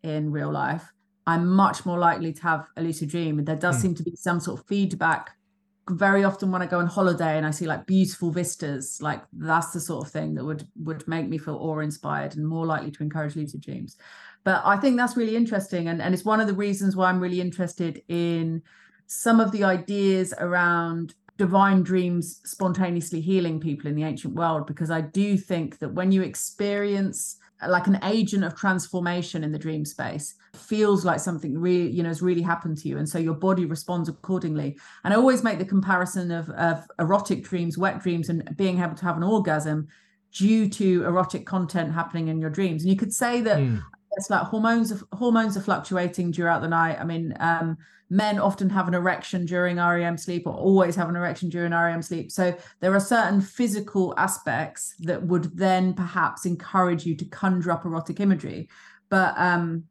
[0.03, 0.91] in real life,
[1.25, 3.39] I'm much more likely to have a lucid dream.
[3.39, 3.81] And there does mm.
[3.81, 5.31] seem to be some sort of feedback.
[5.89, 9.71] Very often when I go on holiday and I see like beautiful vistas, like that's
[9.71, 13.03] the sort of thing that would would make me feel awe-inspired and more likely to
[13.03, 13.97] encourage lucid dreams
[14.43, 15.87] but I think that's really interesting.
[15.87, 18.61] And, and it's one of the reasons why I'm really interested in
[19.07, 24.91] some of the ideas around divine dreams spontaneously healing people in the ancient world, because
[24.91, 29.85] I do think that when you experience like an agent of transformation in the dream
[29.85, 33.33] space feels like something really you know has really happened to you and so your
[33.33, 38.27] body responds accordingly and i always make the comparison of, of erotic dreams wet dreams
[38.27, 39.87] and being able to have an orgasm
[40.33, 43.81] due to erotic content happening in your dreams and you could say that mm
[44.15, 46.97] it's like hormones of hormones are fluctuating throughout the night.
[46.99, 47.77] I mean um,
[48.09, 52.01] men often have an erection during rem sleep or always have an erection during rem
[52.01, 52.31] sleep.
[52.31, 57.85] So there are certain physical aspects that would then perhaps encourage you to conjure up
[57.85, 58.69] erotic imagery.
[59.09, 59.85] But um,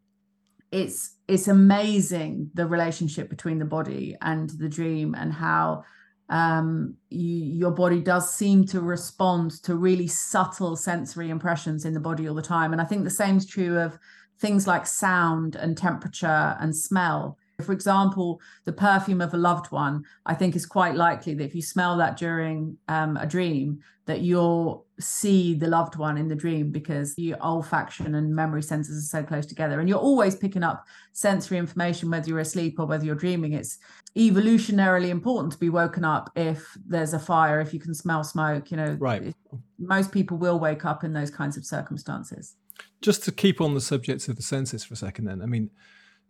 [0.70, 5.84] it's it's amazing the relationship between the body and the dream and how
[6.32, 12.00] um, you, your body does seem to respond to really subtle sensory impressions in the
[12.00, 12.72] body all the time.
[12.72, 13.98] And I think the same is true of
[14.40, 17.36] things like sound and temperature and smell.
[17.62, 21.54] For example, the perfume of a loved one, I think is quite likely that if
[21.54, 26.34] you smell that during um, a dream, that you'll see the loved one in the
[26.34, 29.78] dream because your olfaction and memory senses are so close together.
[29.78, 33.52] And you're always picking up sensory information, whether you're asleep or whether you're dreaming.
[33.52, 33.78] It's
[34.16, 38.70] evolutionarily important to be woken up if there's a fire, if you can smell smoke,
[38.70, 38.96] you know.
[38.98, 39.34] Right.
[39.78, 42.56] Most people will wake up in those kinds of circumstances.
[43.00, 45.70] Just to keep on the subject of the senses for a second, then, I mean,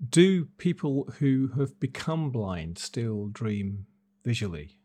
[0.09, 3.87] do people who have become blind still dream
[4.25, 4.79] visually?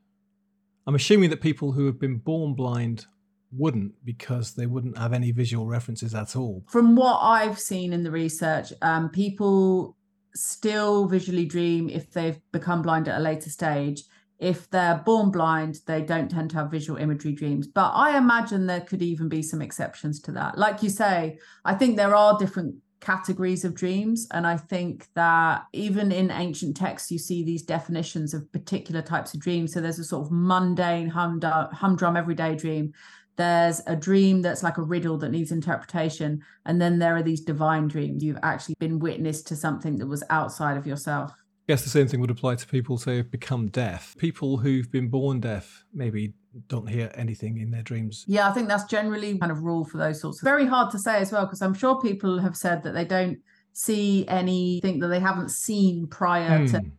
[0.85, 3.07] I'm assuming that people who have been born blind
[3.51, 6.63] wouldn't because they wouldn't have any visual references at all.
[6.69, 9.97] From what I've seen in the research, um, people
[10.35, 14.03] still visually dream if they've become blind at a later stage.
[14.39, 17.67] If they're born blind, they don't tend to have visual imagery dreams.
[17.67, 20.57] But I imagine there could even be some exceptions to that.
[20.57, 24.27] Like you say, I think there are different categories of dreams.
[24.31, 29.33] And I think that even in ancient texts, you see these definitions of particular types
[29.33, 29.73] of dreams.
[29.73, 32.93] So there's a sort of mundane, humdrum, everyday dream.
[33.35, 36.43] There's a dream that's like a riddle that needs interpretation.
[36.65, 38.23] And then there are these divine dreams.
[38.23, 41.31] You've actually been witness to something that was outside of yourself.
[41.67, 44.15] I guess the same thing would apply to people, say, who've become deaf.
[44.17, 46.31] People who've been born deaf maybe
[46.69, 48.23] don't hear anything in their dreams.
[48.25, 50.39] Yeah, I think that's generally kind of rule for those sorts.
[50.39, 53.03] Of, very hard to say as well because I'm sure people have said that they
[53.03, 53.39] don't
[53.73, 56.89] see anything that they haven't seen prior to hmm.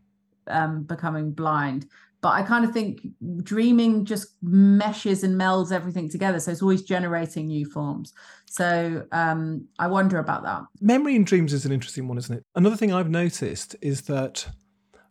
[0.48, 1.86] um, becoming blind.
[2.20, 3.00] But I kind of think
[3.42, 6.40] dreaming just meshes and melds everything together.
[6.40, 8.12] So it's always generating new forms.
[8.46, 10.62] So um, I wonder about that.
[10.80, 12.44] Memory in dreams is an interesting one, isn't it?
[12.56, 14.48] Another thing I've noticed is that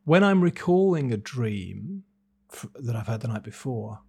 [0.03, 2.03] when I'm recalling a dream
[2.76, 3.99] that I've had the night before,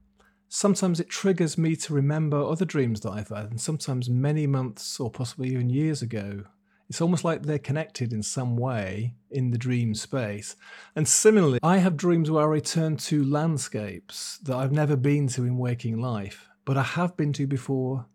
[0.49, 4.99] sometimes it triggers me to remember other dreams that I've had, and sometimes many months
[4.99, 6.45] or possibly even years ago.
[6.89, 10.57] It's almost like they're connected in some way in the dream space.
[10.97, 15.45] And similarly, I have dreams where I return to landscapes that I've never been to
[15.45, 18.07] in waking life, but I have been to before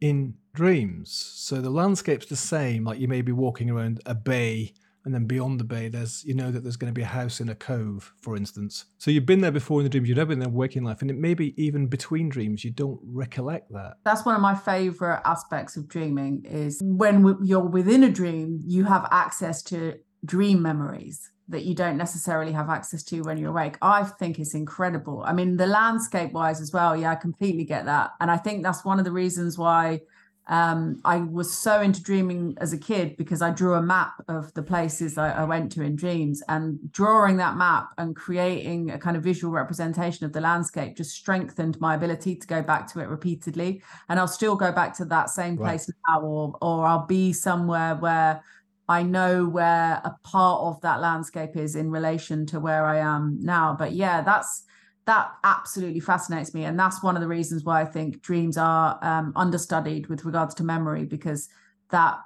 [0.00, 1.12] in dreams.
[1.12, 4.74] So the landscape's the same, like you may be walking around a bay
[5.04, 7.40] and then beyond the bay there's you know that there's going to be a house
[7.40, 10.28] in a cove for instance so you've been there before in the dreams you've never
[10.28, 13.94] been there waking life and it may be even between dreams you don't recollect that
[14.04, 18.84] that's one of my favorite aspects of dreaming is when you're within a dream you
[18.84, 19.94] have access to
[20.24, 23.76] dream memories that you don't necessarily have access to when you're awake.
[23.82, 25.22] I think it's incredible.
[25.24, 26.96] I mean, the landscape wise as well.
[26.96, 28.12] Yeah, I completely get that.
[28.20, 30.00] And I think that's one of the reasons why
[30.48, 34.52] um, I was so into dreaming as a kid because I drew a map of
[34.54, 38.98] the places I, I, went to in dreams, and drawing that map and creating a
[38.98, 42.98] kind of visual representation of the landscape just strengthened my ability to go back to
[42.98, 43.82] it repeatedly.
[44.08, 46.14] And I'll still go back to that same place right.
[46.14, 48.42] now, or or I'll be somewhere where
[48.88, 53.38] I know where a part of that landscape is in relation to where I am
[53.40, 53.76] now.
[53.78, 54.64] But yeah, that's
[55.06, 58.98] that absolutely fascinates me and that's one of the reasons why i think dreams are
[59.02, 61.48] um, understudied with regards to memory because
[61.90, 62.18] that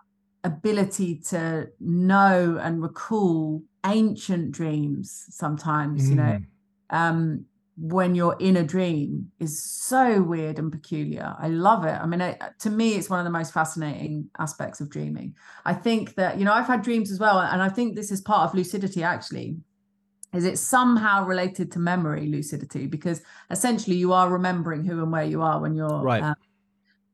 [0.45, 6.11] ability to know and recall ancient dreams sometimes mm.
[6.11, 6.45] you know mm.
[6.91, 7.45] um,
[7.79, 12.20] when you're in a dream is so weird and peculiar i love it i mean
[12.20, 16.39] it, to me it's one of the most fascinating aspects of dreaming i think that
[16.39, 19.03] you know i've had dreams as well and i think this is part of lucidity
[19.03, 19.59] actually
[20.37, 25.24] is it somehow related to memory lucidity because essentially you are remembering who and where
[25.24, 26.22] you are when you're right.
[26.22, 26.34] Um,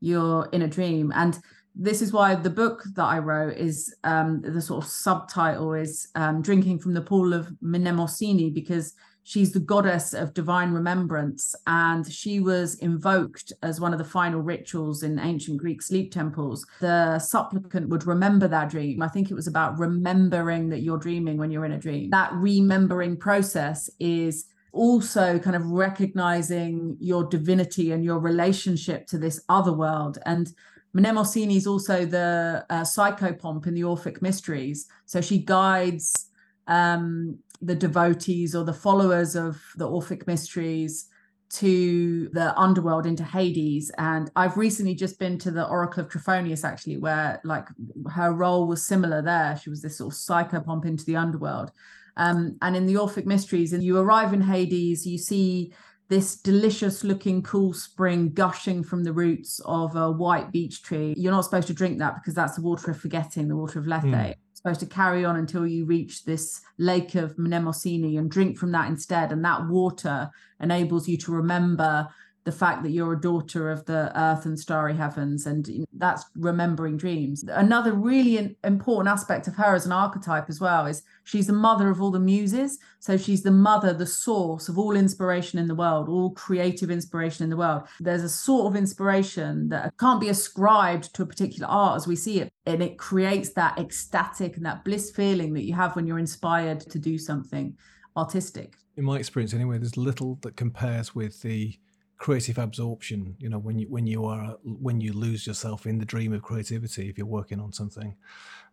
[0.01, 1.39] you're in a dream and
[1.75, 6.07] this is why the book that I wrote is um, the sort of subtitle is
[6.15, 8.93] um, drinking from the pool of Mnemosyne because
[9.23, 14.41] she's the goddess of divine remembrance and she was invoked as one of the final
[14.41, 16.65] rituals in ancient greek sleep temples.
[16.81, 19.01] The supplicant would remember that dream.
[19.01, 22.09] I think it was about remembering that you're dreaming when you're in a dream.
[22.09, 29.41] That remembering process is also kind of recognizing your divinity and your relationship to this
[29.47, 30.17] other world.
[30.25, 30.51] And
[30.95, 34.87] Mnemosyne is also the uh, psychopomp in the Orphic Mysteries.
[35.05, 36.29] So she guides
[36.67, 41.07] um, the devotees or the followers of the Orphic mysteries
[41.49, 43.91] to the underworld into Hades.
[43.97, 47.67] And I've recently just been to the Oracle of Trophonius, actually, where like
[48.11, 49.57] her role was similar there.
[49.61, 51.71] She was this sort of psychopomp into the underworld.
[52.17, 55.73] Um, and in the Orphic Mysteries, and you arrive in Hades, you see
[56.09, 61.13] this delicious looking cool spring gushing from the roots of a white beech tree.
[61.17, 63.87] You're not supposed to drink that because that's the water of forgetting, the water of
[63.87, 64.03] Lethe.
[64.03, 64.33] Mm.
[64.63, 68.89] Supposed to carry on until you reach this lake of Mnemosyne and drink from that
[68.89, 69.33] instead.
[69.33, 70.29] And that water
[70.61, 72.07] enables you to remember
[72.43, 76.97] the fact that you're a daughter of the earth and starry heavens and that's remembering
[76.97, 77.43] dreams.
[77.47, 81.89] Another really important aspect of her as an archetype as well is she's the mother
[81.89, 82.79] of all the muses.
[82.99, 87.43] So she's the mother the source of all inspiration in the world all creative inspiration
[87.43, 87.83] in the world.
[87.99, 92.15] There's a sort of inspiration that can't be ascribed to a particular art as we
[92.15, 96.07] see it and it creates that ecstatic and that bliss feeling that you have when
[96.07, 97.77] you're inspired to do something
[98.17, 98.75] artistic.
[98.97, 101.77] In my experience anyway there's little that compares with the
[102.23, 106.05] creative absorption you know when you when you are when you lose yourself in the
[106.05, 108.15] dream of creativity if you're working on something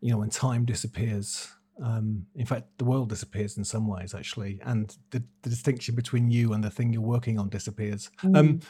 [0.00, 4.60] you know when time disappears um, in fact the world disappears in some ways actually
[4.64, 8.36] and the, the distinction between you and the thing you're working on disappears mm.
[8.38, 8.60] um,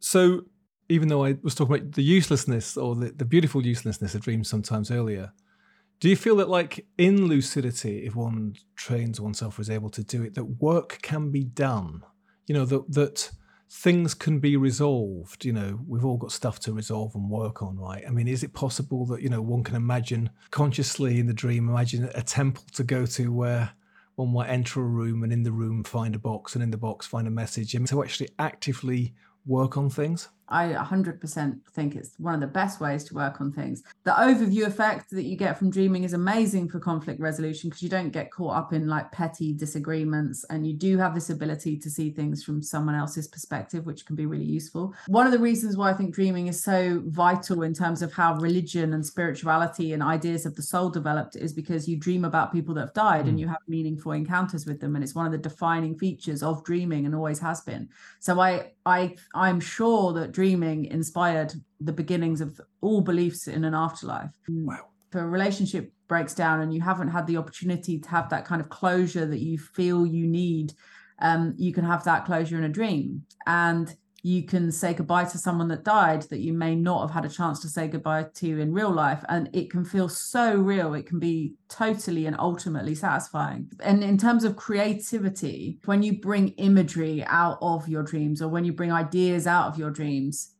[0.00, 0.42] so
[0.90, 4.50] even though i was talking about the uselessness or the, the beautiful uselessness of dreams
[4.50, 5.32] sometimes earlier
[5.98, 10.04] do you feel that like in lucidity if one trains oneself or is able to
[10.04, 12.02] do it that work can be done
[12.46, 13.30] you know that that
[13.68, 15.44] things can be resolved.
[15.44, 18.04] You know, we've all got stuff to resolve and work on, right?
[18.06, 21.68] I mean, is it possible that, you know, one can imagine consciously in the dream,
[21.68, 23.72] imagine a temple to go to where
[24.14, 26.76] one might enter a room and in the room find a box and in the
[26.76, 27.74] box find a message?
[27.74, 29.14] And to actually actively
[29.44, 30.28] work on things?
[30.48, 33.82] I 100% think it's one of the best ways to work on things.
[34.04, 37.88] The overview effect that you get from dreaming is amazing for conflict resolution because you
[37.88, 41.90] don't get caught up in like petty disagreements and you do have this ability to
[41.90, 44.94] see things from someone else's perspective, which can be really useful.
[45.08, 48.36] One of the reasons why I think dreaming is so vital in terms of how
[48.36, 52.74] religion and spirituality and ideas of the soul developed is because you dream about people
[52.74, 53.28] that have died mm.
[53.28, 53.38] and hmm.
[53.38, 54.94] you have meaningful encounters with them.
[54.94, 57.88] And it's one of the defining features of dreaming and always has been.
[58.20, 63.72] So I, I, I'm sure that dreaming inspired the beginnings of all beliefs in an
[63.72, 64.34] afterlife.
[64.46, 64.88] Wow.
[65.08, 68.60] If a relationship breaks down and you haven't had the opportunity to have that kind
[68.60, 70.74] of closure that you feel you need,
[71.22, 73.22] um, you can have that closure in a dream.
[73.46, 73.90] And
[74.26, 77.32] you can say goodbye to someone that died that you may not have had a
[77.32, 80.94] chance to say goodbye to in real life and it can feel so real.
[80.94, 83.70] It can be totally and ultimately satisfying.
[83.78, 88.64] And in terms of creativity when you bring imagery out of your dreams or when
[88.64, 90.54] you bring ideas out of your dreams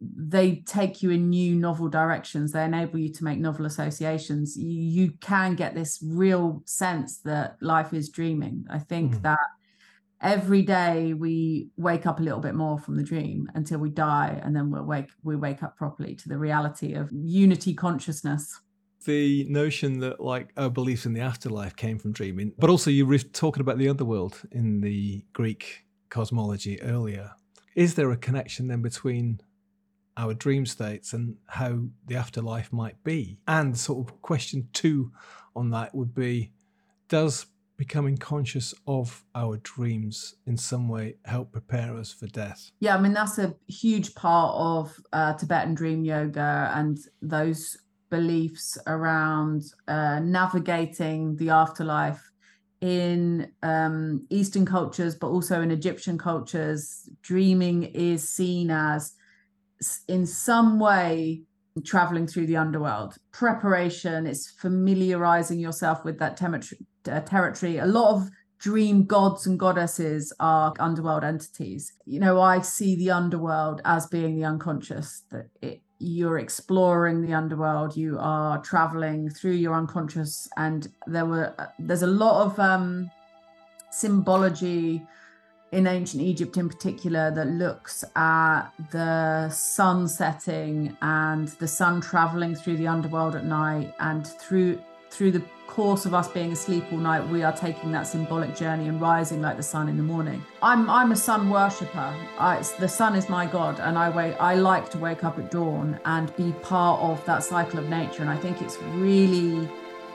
[0.00, 2.52] they take you in new novel directions.
[2.52, 4.56] They enable you to make novel associations.
[4.56, 8.64] You, you can get this real sense that life is dreaming.
[8.70, 9.22] I think mm.
[9.22, 9.40] that
[10.20, 14.40] every day we wake up a little bit more from the dream until we die
[14.42, 18.60] and then we'll wake we wake up properly to the reality of unity consciousness.
[19.04, 23.06] The notion that like our beliefs in the afterlife came from dreaming but also you
[23.06, 27.32] were talking about the underworld in the greek cosmology earlier.
[27.76, 29.40] Is there a connection then between
[30.16, 33.38] our dream states and how the afterlife might be?
[33.46, 35.12] And sort of question two
[35.54, 36.52] on that would be
[37.08, 37.46] does
[37.78, 42.70] becoming conscious of our dreams in some way help prepare us for death?
[42.80, 47.78] Yeah, I mean, that's a huge part of uh, Tibetan dream yoga and those
[48.10, 52.22] beliefs around uh, navigating the afterlife
[52.80, 57.08] in um, Eastern cultures, but also in Egyptian cultures.
[57.22, 59.12] Dreaming is seen as,
[60.08, 61.42] in some way,
[61.84, 63.14] traveling through the underworld.
[63.32, 66.36] Preparation is familiarizing yourself with that
[67.08, 67.78] uh, territory.
[67.78, 71.92] A lot of dream gods and goddesses are underworld entities.
[72.06, 77.34] You know, I see the underworld as being the unconscious, that it, you're exploring the
[77.34, 82.58] underworld, you are traveling through your unconscious, and there were uh, there's a lot of
[82.58, 83.10] um,
[83.90, 85.02] symbology
[85.72, 92.54] in ancient Egypt in particular that looks at the sun setting and the sun traveling
[92.54, 94.80] through the underworld at night and through
[95.10, 98.88] through the course of us being asleep all night we are taking that symbolic journey
[98.88, 102.88] and rising like the sun in the morning i'm i'm a sun worshipper I, the
[102.88, 106.34] sun is my god and i wait i like to wake up at dawn and
[106.36, 109.68] be part of that cycle of nature and i think it's really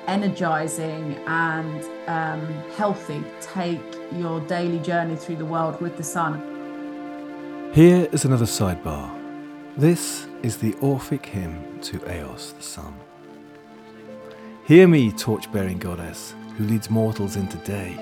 [0.08, 2.45] energizing and um,
[2.76, 3.82] healthy take
[4.14, 7.72] your daily journey through the world with the sun.
[7.74, 9.10] Here is another sidebar.
[9.78, 13.03] This is the Orphic hymn to Eos, the sun.
[14.66, 17.97] Hear me, torch bearing goddess, who leads mortals into day,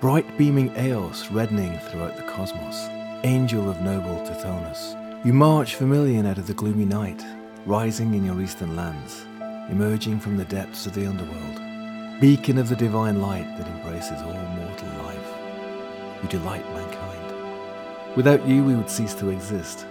[0.00, 2.88] bright beaming Eos reddening throughout the cosmos.
[3.22, 4.96] angel of noble Tithonus.
[5.26, 7.22] You march vermilion out of the gloomy night,
[7.66, 9.26] rising in your eastern lands,
[9.68, 14.32] emerging from the depths of the underworld, beacon of the divine light that embraces all
[14.32, 16.22] mortal life.
[16.22, 18.16] You delight mankind.
[18.16, 19.84] Without you, we would cease to exist.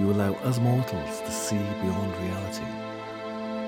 [0.00, 2.87] You allow us mortals to see beyond reality.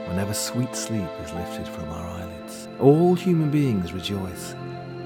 [0.09, 4.55] Whenever sweet sleep is lifted from our eyelids, all human beings rejoice.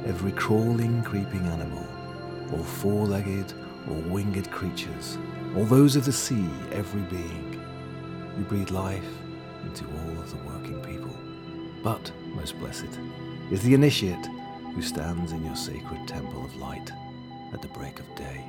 [0.07, 1.86] Every crawling, creeping animal,
[2.53, 3.53] all four legged
[3.88, 5.18] or winged creatures,
[5.57, 7.61] all those of the sea, every being.
[8.38, 9.07] You breathe life
[9.64, 11.14] into all of the working people.
[11.82, 12.99] But, most blessed,
[13.51, 14.26] is the initiate
[14.74, 16.90] who stands in your sacred temple of light
[17.53, 18.45] at the break of day.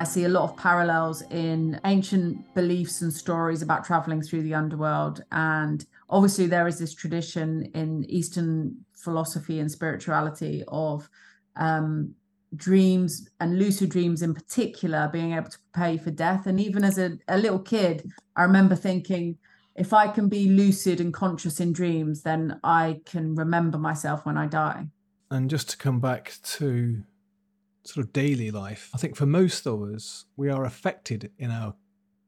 [0.00, 4.54] I see a lot of parallels in ancient beliefs and stories about traveling through the
[4.54, 5.22] underworld.
[5.30, 11.10] And obviously, there is this tradition in Eastern philosophy and spirituality of
[11.56, 12.14] um,
[12.56, 15.58] dreams and lucid dreams in particular being able to
[15.92, 16.46] you for death.
[16.46, 19.36] And even as a, a little kid, I remember thinking,
[19.76, 24.38] if I can be lucid and conscious in dreams, then I can remember myself when
[24.38, 24.86] I die.
[25.30, 27.02] And just to come back to
[27.92, 31.74] sort of daily life, I think for most of us, we are affected in our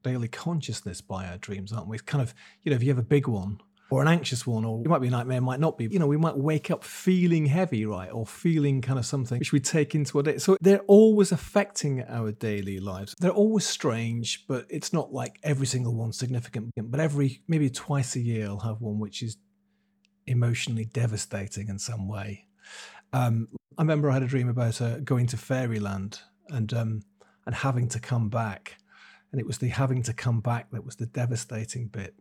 [0.03, 1.97] daily consciousness by our dreams, aren't we?
[1.97, 3.61] It's kind of, you know, if you have a big one
[3.91, 6.07] or an anxious one, or it might be a nightmare, might not be, you know,
[6.07, 8.11] we might wake up feeling heavy, right?
[8.11, 10.39] Or feeling kind of something which we take into our day.
[10.39, 13.15] So they're always affecting our daily lives.
[13.19, 16.71] They're always strange, but it's not like every single one significant.
[16.77, 19.37] But every, maybe twice a year, I'll have one which is
[20.27, 22.47] emotionally devastating in some way.
[23.13, 23.49] Um,
[23.79, 27.03] I remember I had a dream about uh, going to fairyland and um,
[27.47, 28.77] and having to come back,
[29.31, 32.15] and it was the having to come back that was the devastating bit.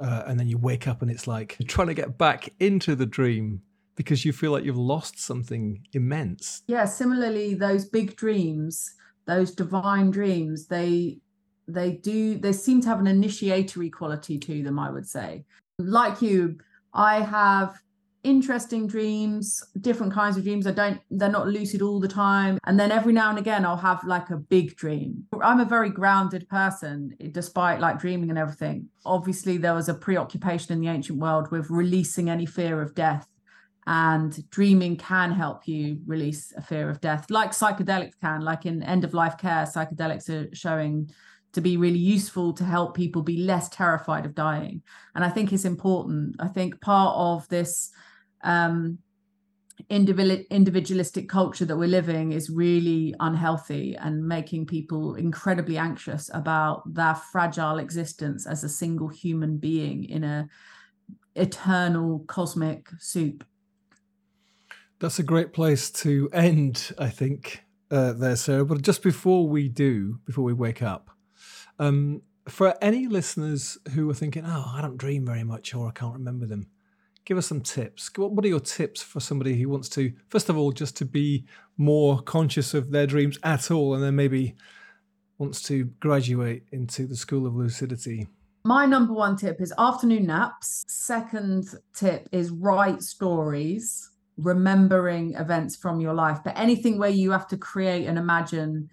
[0.00, 2.94] Uh, and then you wake up and it's like you're trying to get back into
[2.94, 3.60] the dream
[3.96, 6.62] because you feel like you've lost something immense.
[6.68, 8.94] Yeah, similarly, those big dreams,
[9.26, 11.18] those divine dreams, they
[11.66, 14.78] they do they seem to have an initiatory quality to them.
[14.78, 15.44] I would say,
[15.78, 16.58] like you,
[16.94, 17.80] I have
[18.28, 20.66] interesting dreams different kinds of dreams.
[20.66, 22.58] I don't they're not lucid all the time.
[22.64, 25.24] And then every now and again i'll have like a big dream.
[25.42, 28.88] I'm a very grounded person despite like dreaming and everything.
[29.06, 33.26] Obviously there was a preoccupation in the ancient world with releasing any fear of death.
[33.86, 38.42] And dreaming can help you release a fear of death like psychedelics can.
[38.42, 41.10] Like in end of life care psychedelics are showing
[41.54, 44.82] to be really useful to help people be less terrified of dying.
[45.14, 46.36] And i think it's important.
[46.38, 47.90] I think part of this
[48.42, 48.98] um,
[49.90, 57.14] individualistic culture that we're living is really unhealthy and making people incredibly anxious about their
[57.14, 60.48] fragile existence as a single human being in a
[61.36, 63.44] eternal cosmic soup.
[64.98, 68.64] That's a great place to end i think uh, there sarah.
[68.64, 71.10] But just before we do before we wake up
[71.78, 75.92] um, for any listeners who are thinking oh i don't dream very much or i
[75.92, 76.66] can't remember them
[77.28, 78.10] give us some tips.
[78.16, 81.44] What are your tips for somebody who wants to, first of all, just to be
[81.76, 84.54] more conscious of their dreams at all, and then maybe
[85.36, 88.26] wants to graduate into the School of Lucidity?
[88.64, 90.86] My number one tip is afternoon naps.
[90.88, 96.38] Second tip is write stories, remembering events from your life.
[96.42, 98.88] But anything where you have to create and imagine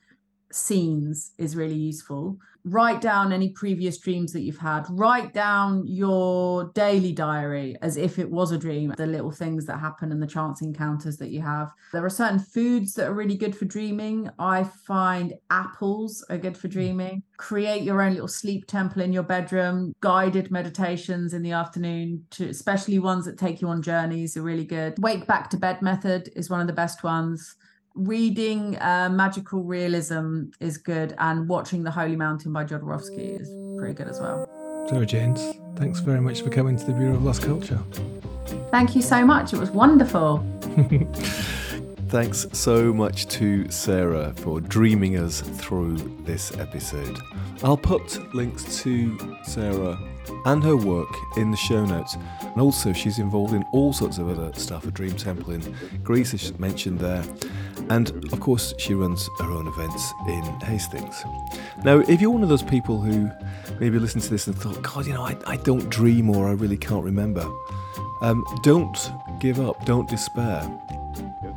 [0.55, 2.37] scenes is really useful.
[2.67, 4.85] Write down any previous dreams that you've had.
[4.89, 9.79] Write down your daily diary as if it was a dream the little things that
[9.79, 11.71] happen and the chance encounters that you have.
[11.93, 14.29] There are certain foods that are really good for dreaming.
[14.39, 16.71] I find apples are good for mm.
[16.71, 17.23] dreaming.
[17.37, 19.93] Create your own little sleep temple in your bedroom.
[19.99, 24.65] Guided meditations in the afternoon to especially ones that take you on journeys are really
[24.65, 24.95] good.
[24.97, 27.55] Wake back to bed method is one of the best ones
[27.95, 33.93] reading uh, magical realism is good, and watching The Holy Mountain by Jodorowsky is pretty
[33.93, 34.49] good as well.
[34.89, 35.41] Sarah Janes,
[35.77, 37.79] thanks very much for coming to the Bureau of Lost Culture.
[38.69, 39.53] Thank you so much.
[39.53, 40.45] It was wonderful.
[42.09, 47.17] Thanks so much to Sarah for dreaming us through this episode.
[47.63, 49.97] I'll put links to Sarah
[50.45, 52.15] and her work in the show notes.
[52.41, 56.33] And also, she's involved in all sorts of other stuff at Dream Temple in Greece,
[56.35, 57.23] as mentioned there.
[57.89, 61.23] And of course, she runs her own events in Hastings.
[61.83, 63.31] Now, if you're one of those people who
[63.79, 66.51] maybe listened to this and thought, God, you know, I, I don't dream or I
[66.51, 67.51] really can't remember,
[68.21, 70.61] um, don't give up, don't despair.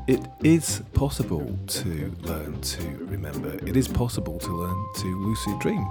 [0.08, 3.58] It is possible to learn to remember.
[3.68, 5.86] It is possible to learn to lucid dream.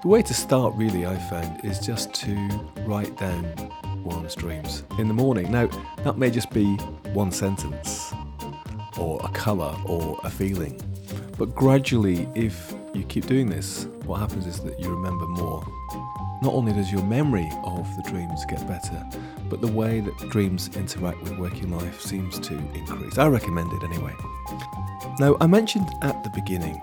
[0.00, 2.34] The way to start, really, I found, is just to
[2.86, 3.44] write down
[4.02, 5.52] one's dreams in the morning.
[5.52, 5.66] Now,
[6.02, 6.64] that may just be
[7.12, 8.10] one sentence,
[8.96, 10.80] or a colour or a feeling.
[11.36, 15.62] But gradually, if you keep doing this, what happens is that you remember more.
[16.42, 19.06] Not only does your memory of the dreams get better,
[19.48, 23.18] but the way that dreams interact with working life seems to increase.
[23.18, 24.14] I recommend it anyway.
[25.18, 26.80] Now, I mentioned at the beginning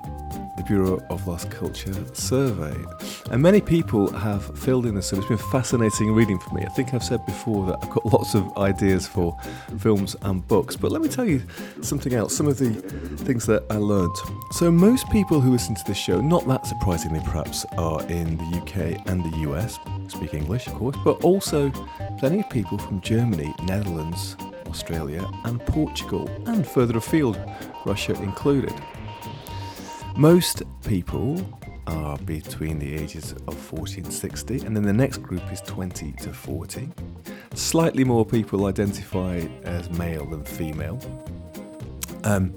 [0.57, 2.75] the Bureau of Lost Culture survey.
[3.31, 5.21] And many people have filled in the survey.
[5.21, 6.63] It's been fascinating reading for me.
[6.63, 9.37] I think I've said before that I've got lots of ideas for
[9.79, 10.75] films and books.
[10.75, 11.41] But let me tell you
[11.81, 12.71] something else, some of the
[13.25, 14.15] things that I learned.
[14.51, 18.57] So, most people who listen to this show, not that surprisingly perhaps, are in the
[18.57, 21.71] UK and the US, speak English, of course, but also
[22.19, 24.35] plenty of people from Germany, Netherlands,
[24.67, 27.39] Australia, and Portugal, and further afield,
[27.85, 28.73] Russia included.
[30.15, 31.43] Most people
[31.87, 36.11] are between the ages of 40 and 60, and then the next group is 20
[36.11, 36.87] to 40.
[37.55, 40.99] Slightly more people identify as male than female.
[42.25, 42.53] Um,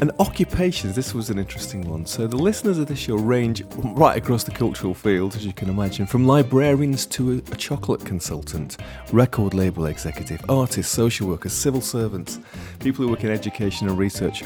[0.00, 2.06] and occupations, this was an interesting one.
[2.06, 5.68] So the listeners of this show range right across the cultural field, as you can
[5.68, 8.76] imagine, from librarians to a, a chocolate consultant,
[9.12, 12.38] record label executive, artists, social workers, civil servants,
[12.78, 14.44] people who work in education and research.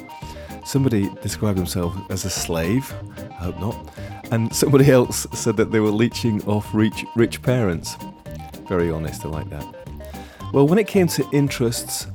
[0.69, 3.89] Somebody described himself as a slave, I hope not,
[4.31, 7.97] and somebody else said that they were leeching off rich, rich parents.
[8.69, 9.65] Very honest, I like that.
[10.53, 12.09] Well, when it came to interests,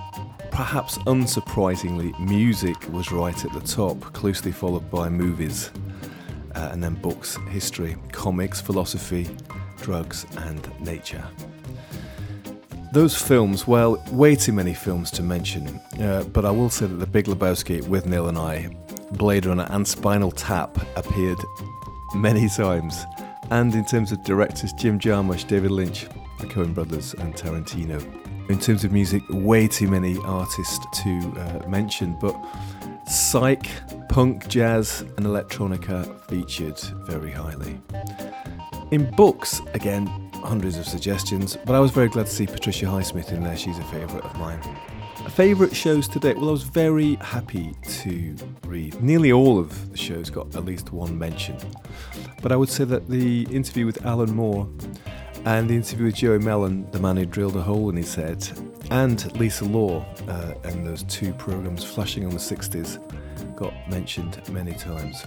[0.51, 5.71] perhaps unsurprisingly, music was right at the top, closely followed by movies,
[6.53, 9.35] uh, and then books, history, comics, philosophy,
[9.81, 11.25] drugs, and nature.
[12.93, 16.93] Those films, well, way too many films to mention, uh, but I will say that
[16.93, 18.69] The Big Lebowski Withnail and I,
[19.13, 21.39] Blade Runner, and Spinal Tap appeared
[22.13, 23.03] many times.
[23.49, 26.05] And in terms of directors, Jim Jarmusch, David Lynch,
[26.39, 27.99] the Coen brothers, and Tarantino.
[28.51, 32.35] In terms of music, way too many artists to uh, mention, but
[33.07, 33.65] psych,
[34.09, 37.81] punk, jazz, and electronica featured very highly.
[38.91, 43.31] In books, again, hundreds of suggestions, but I was very glad to see Patricia Highsmith
[43.31, 43.57] in there.
[43.57, 44.59] She's a favourite of mine.
[45.29, 46.33] Favourite shows today?
[46.33, 48.35] Well, I was very happy to
[48.65, 49.01] read.
[49.01, 51.57] Nearly all of the shows got at least one mention.
[52.41, 54.69] But I would say that the interview with Alan Moore
[55.45, 58.47] and the interview with Joey Mellen, the man who drilled a hole in his head,
[58.91, 62.99] and Lisa Law, uh, and those two programs flashing on the 60s,
[63.55, 65.25] got mentioned many times.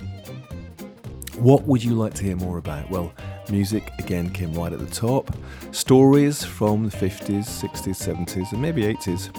[1.38, 2.88] What would you like to hear more about?
[2.90, 3.12] Well,
[3.50, 5.30] music again came right at the top.
[5.70, 9.30] Stories from the 50s, 60s, 70s, and maybe 80s.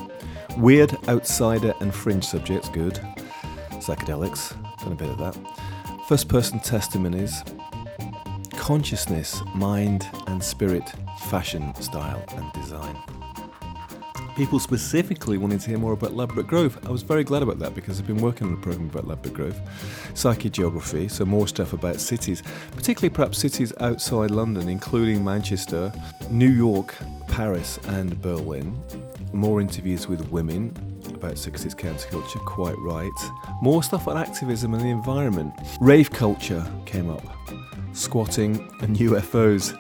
[0.57, 2.99] Weird, outsider, and fringe subjects, good.
[3.71, 5.35] Psychedelics, done a bit of that.
[6.07, 7.43] First person testimonies.
[8.51, 10.93] Consciousness, mind, and spirit,
[11.29, 12.95] fashion, style, and design
[14.37, 16.77] people specifically wanting to hear more about Ladbroke Grove.
[16.85, 19.33] I was very glad about that because I've been working on a program about Ladbroke
[19.33, 19.59] Grove,
[20.13, 22.43] psychogeography, so more stuff about cities,
[22.75, 25.91] particularly perhaps cities outside London, including Manchester,
[26.29, 26.93] New York,
[27.27, 28.79] Paris, and Berlin.
[29.33, 30.71] More interviews with women
[31.15, 33.09] about 60s counterculture, quite right.
[33.63, 35.51] More stuff on activism and the environment.
[35.81, 37.23] Rave culture came up,
[37.93, 39.75] squatting and UFOs.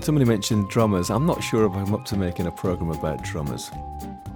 [0.00, 1.10] Somebody mentioned drummers.
[1.10, 3.70] I'm not sure if I'm up to making a program about drummers.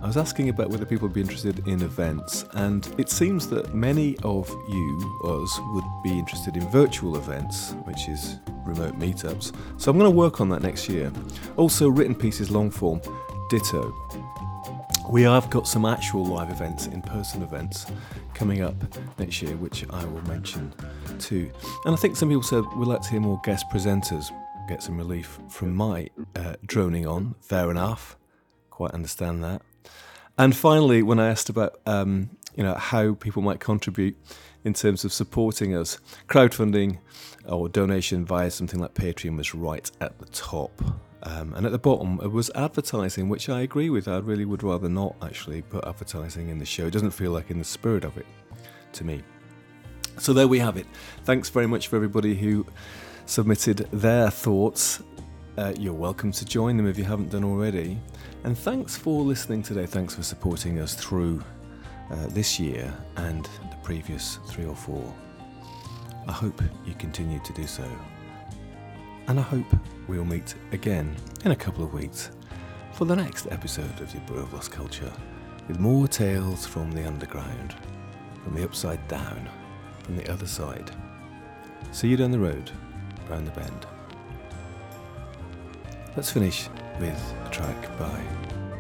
[0.01, 3.75] I was asking about whether people would be interested in events, and it seems that
[3.75, 9.53] many of you, us, would be interested in virtual events, which is remote meetups.
[9.77, 11.13] So I'm going to work on that next year.
[11.57, 13.01] Also, written pieces long form,
[13.51, 13.93] ditto.
[15.11, 17.87] We have got some actual live events, in person events,
[18.35, 18.77] coming up
[19.19, 20.73] next year, which I will mention
[21.19, 21.51] too.
[21.85, 24.31] And I think some people said we'd like to hear more guest presenters
[24.69, 27.35] get some relief from my uh, droning on.
[27.41, 28.17] Fair enough.
[28.71, 29.63] Quite understand that.
[30.37, 34.17] And finally, when I asked about um, you know how people might contribute
[34.65, 35.99] in terms of supporting us,
[36.29, 36.99] crowdfunding
[37.47, 40.73] or donation via something like Patreon was right at the top.
[41.23, 44.07] Um, and at the bottom it was advertising, which I agree with.
[44.07, 46.87] I really would rather not actually put advertising in the show.
[46.87, 48.27] It doesn't feel like in the spirit of it
[48.95, 49.23] to me.
[50.19, 50.87] So there we have it.
[51.25, 52.67] Thanks very much for everybody who
[53.29, 55.03] submitted their thoughts.
[55.59, 57.99] Uh, you're welcome to join them if you haven't done already.
[58.45, 59.85] And thanks for listening today.
[59.85, 61.45] Thanks for supporting us through
[62.11, 65.15] uh, this year and the previous three or four.
[66.27, 67.85] I hope you continue to do so.
[69.27, 69.67] And I hope
[70.07, 71.15] we'll meet again
[71.45, 72.31] in a couple of weeks
[72.93, 75.13] for the next episode of the Bureau of Lost Culture
[75.69, 77.75] with more tales from the underground,
[78.43, 79.51] from the upside down,
[80.03, 80.91] from the other side.
[81.93, 82.73] See you down the road
[83.29, 83.87] round the bend.
[86.17, 86.69] Let's finish
[86.99, 88.23] with a track by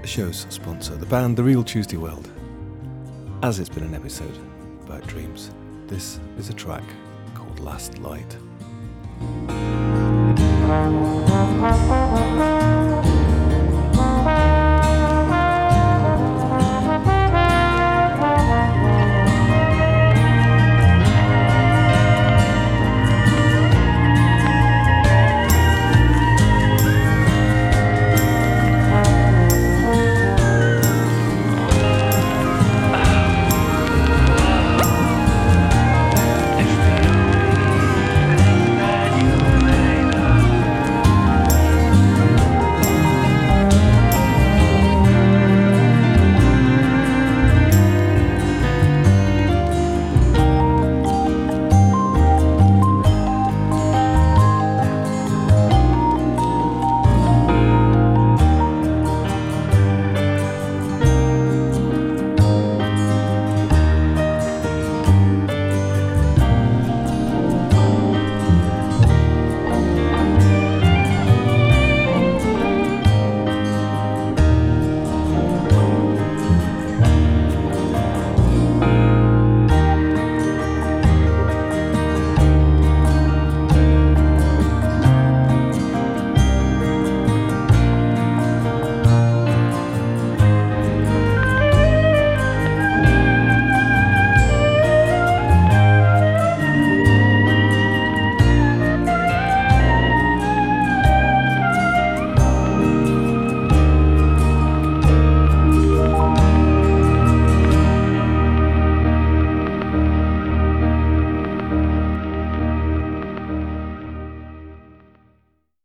[0.00, 2.30] the show's sponsor, the band The Real Tuesday Weld.
[3.42, 4.36] as it's been an episode
[4.84, 5.52] about dreams,
[5.86, 6.84] this is a track
[7.34, 8.36] called Last Light.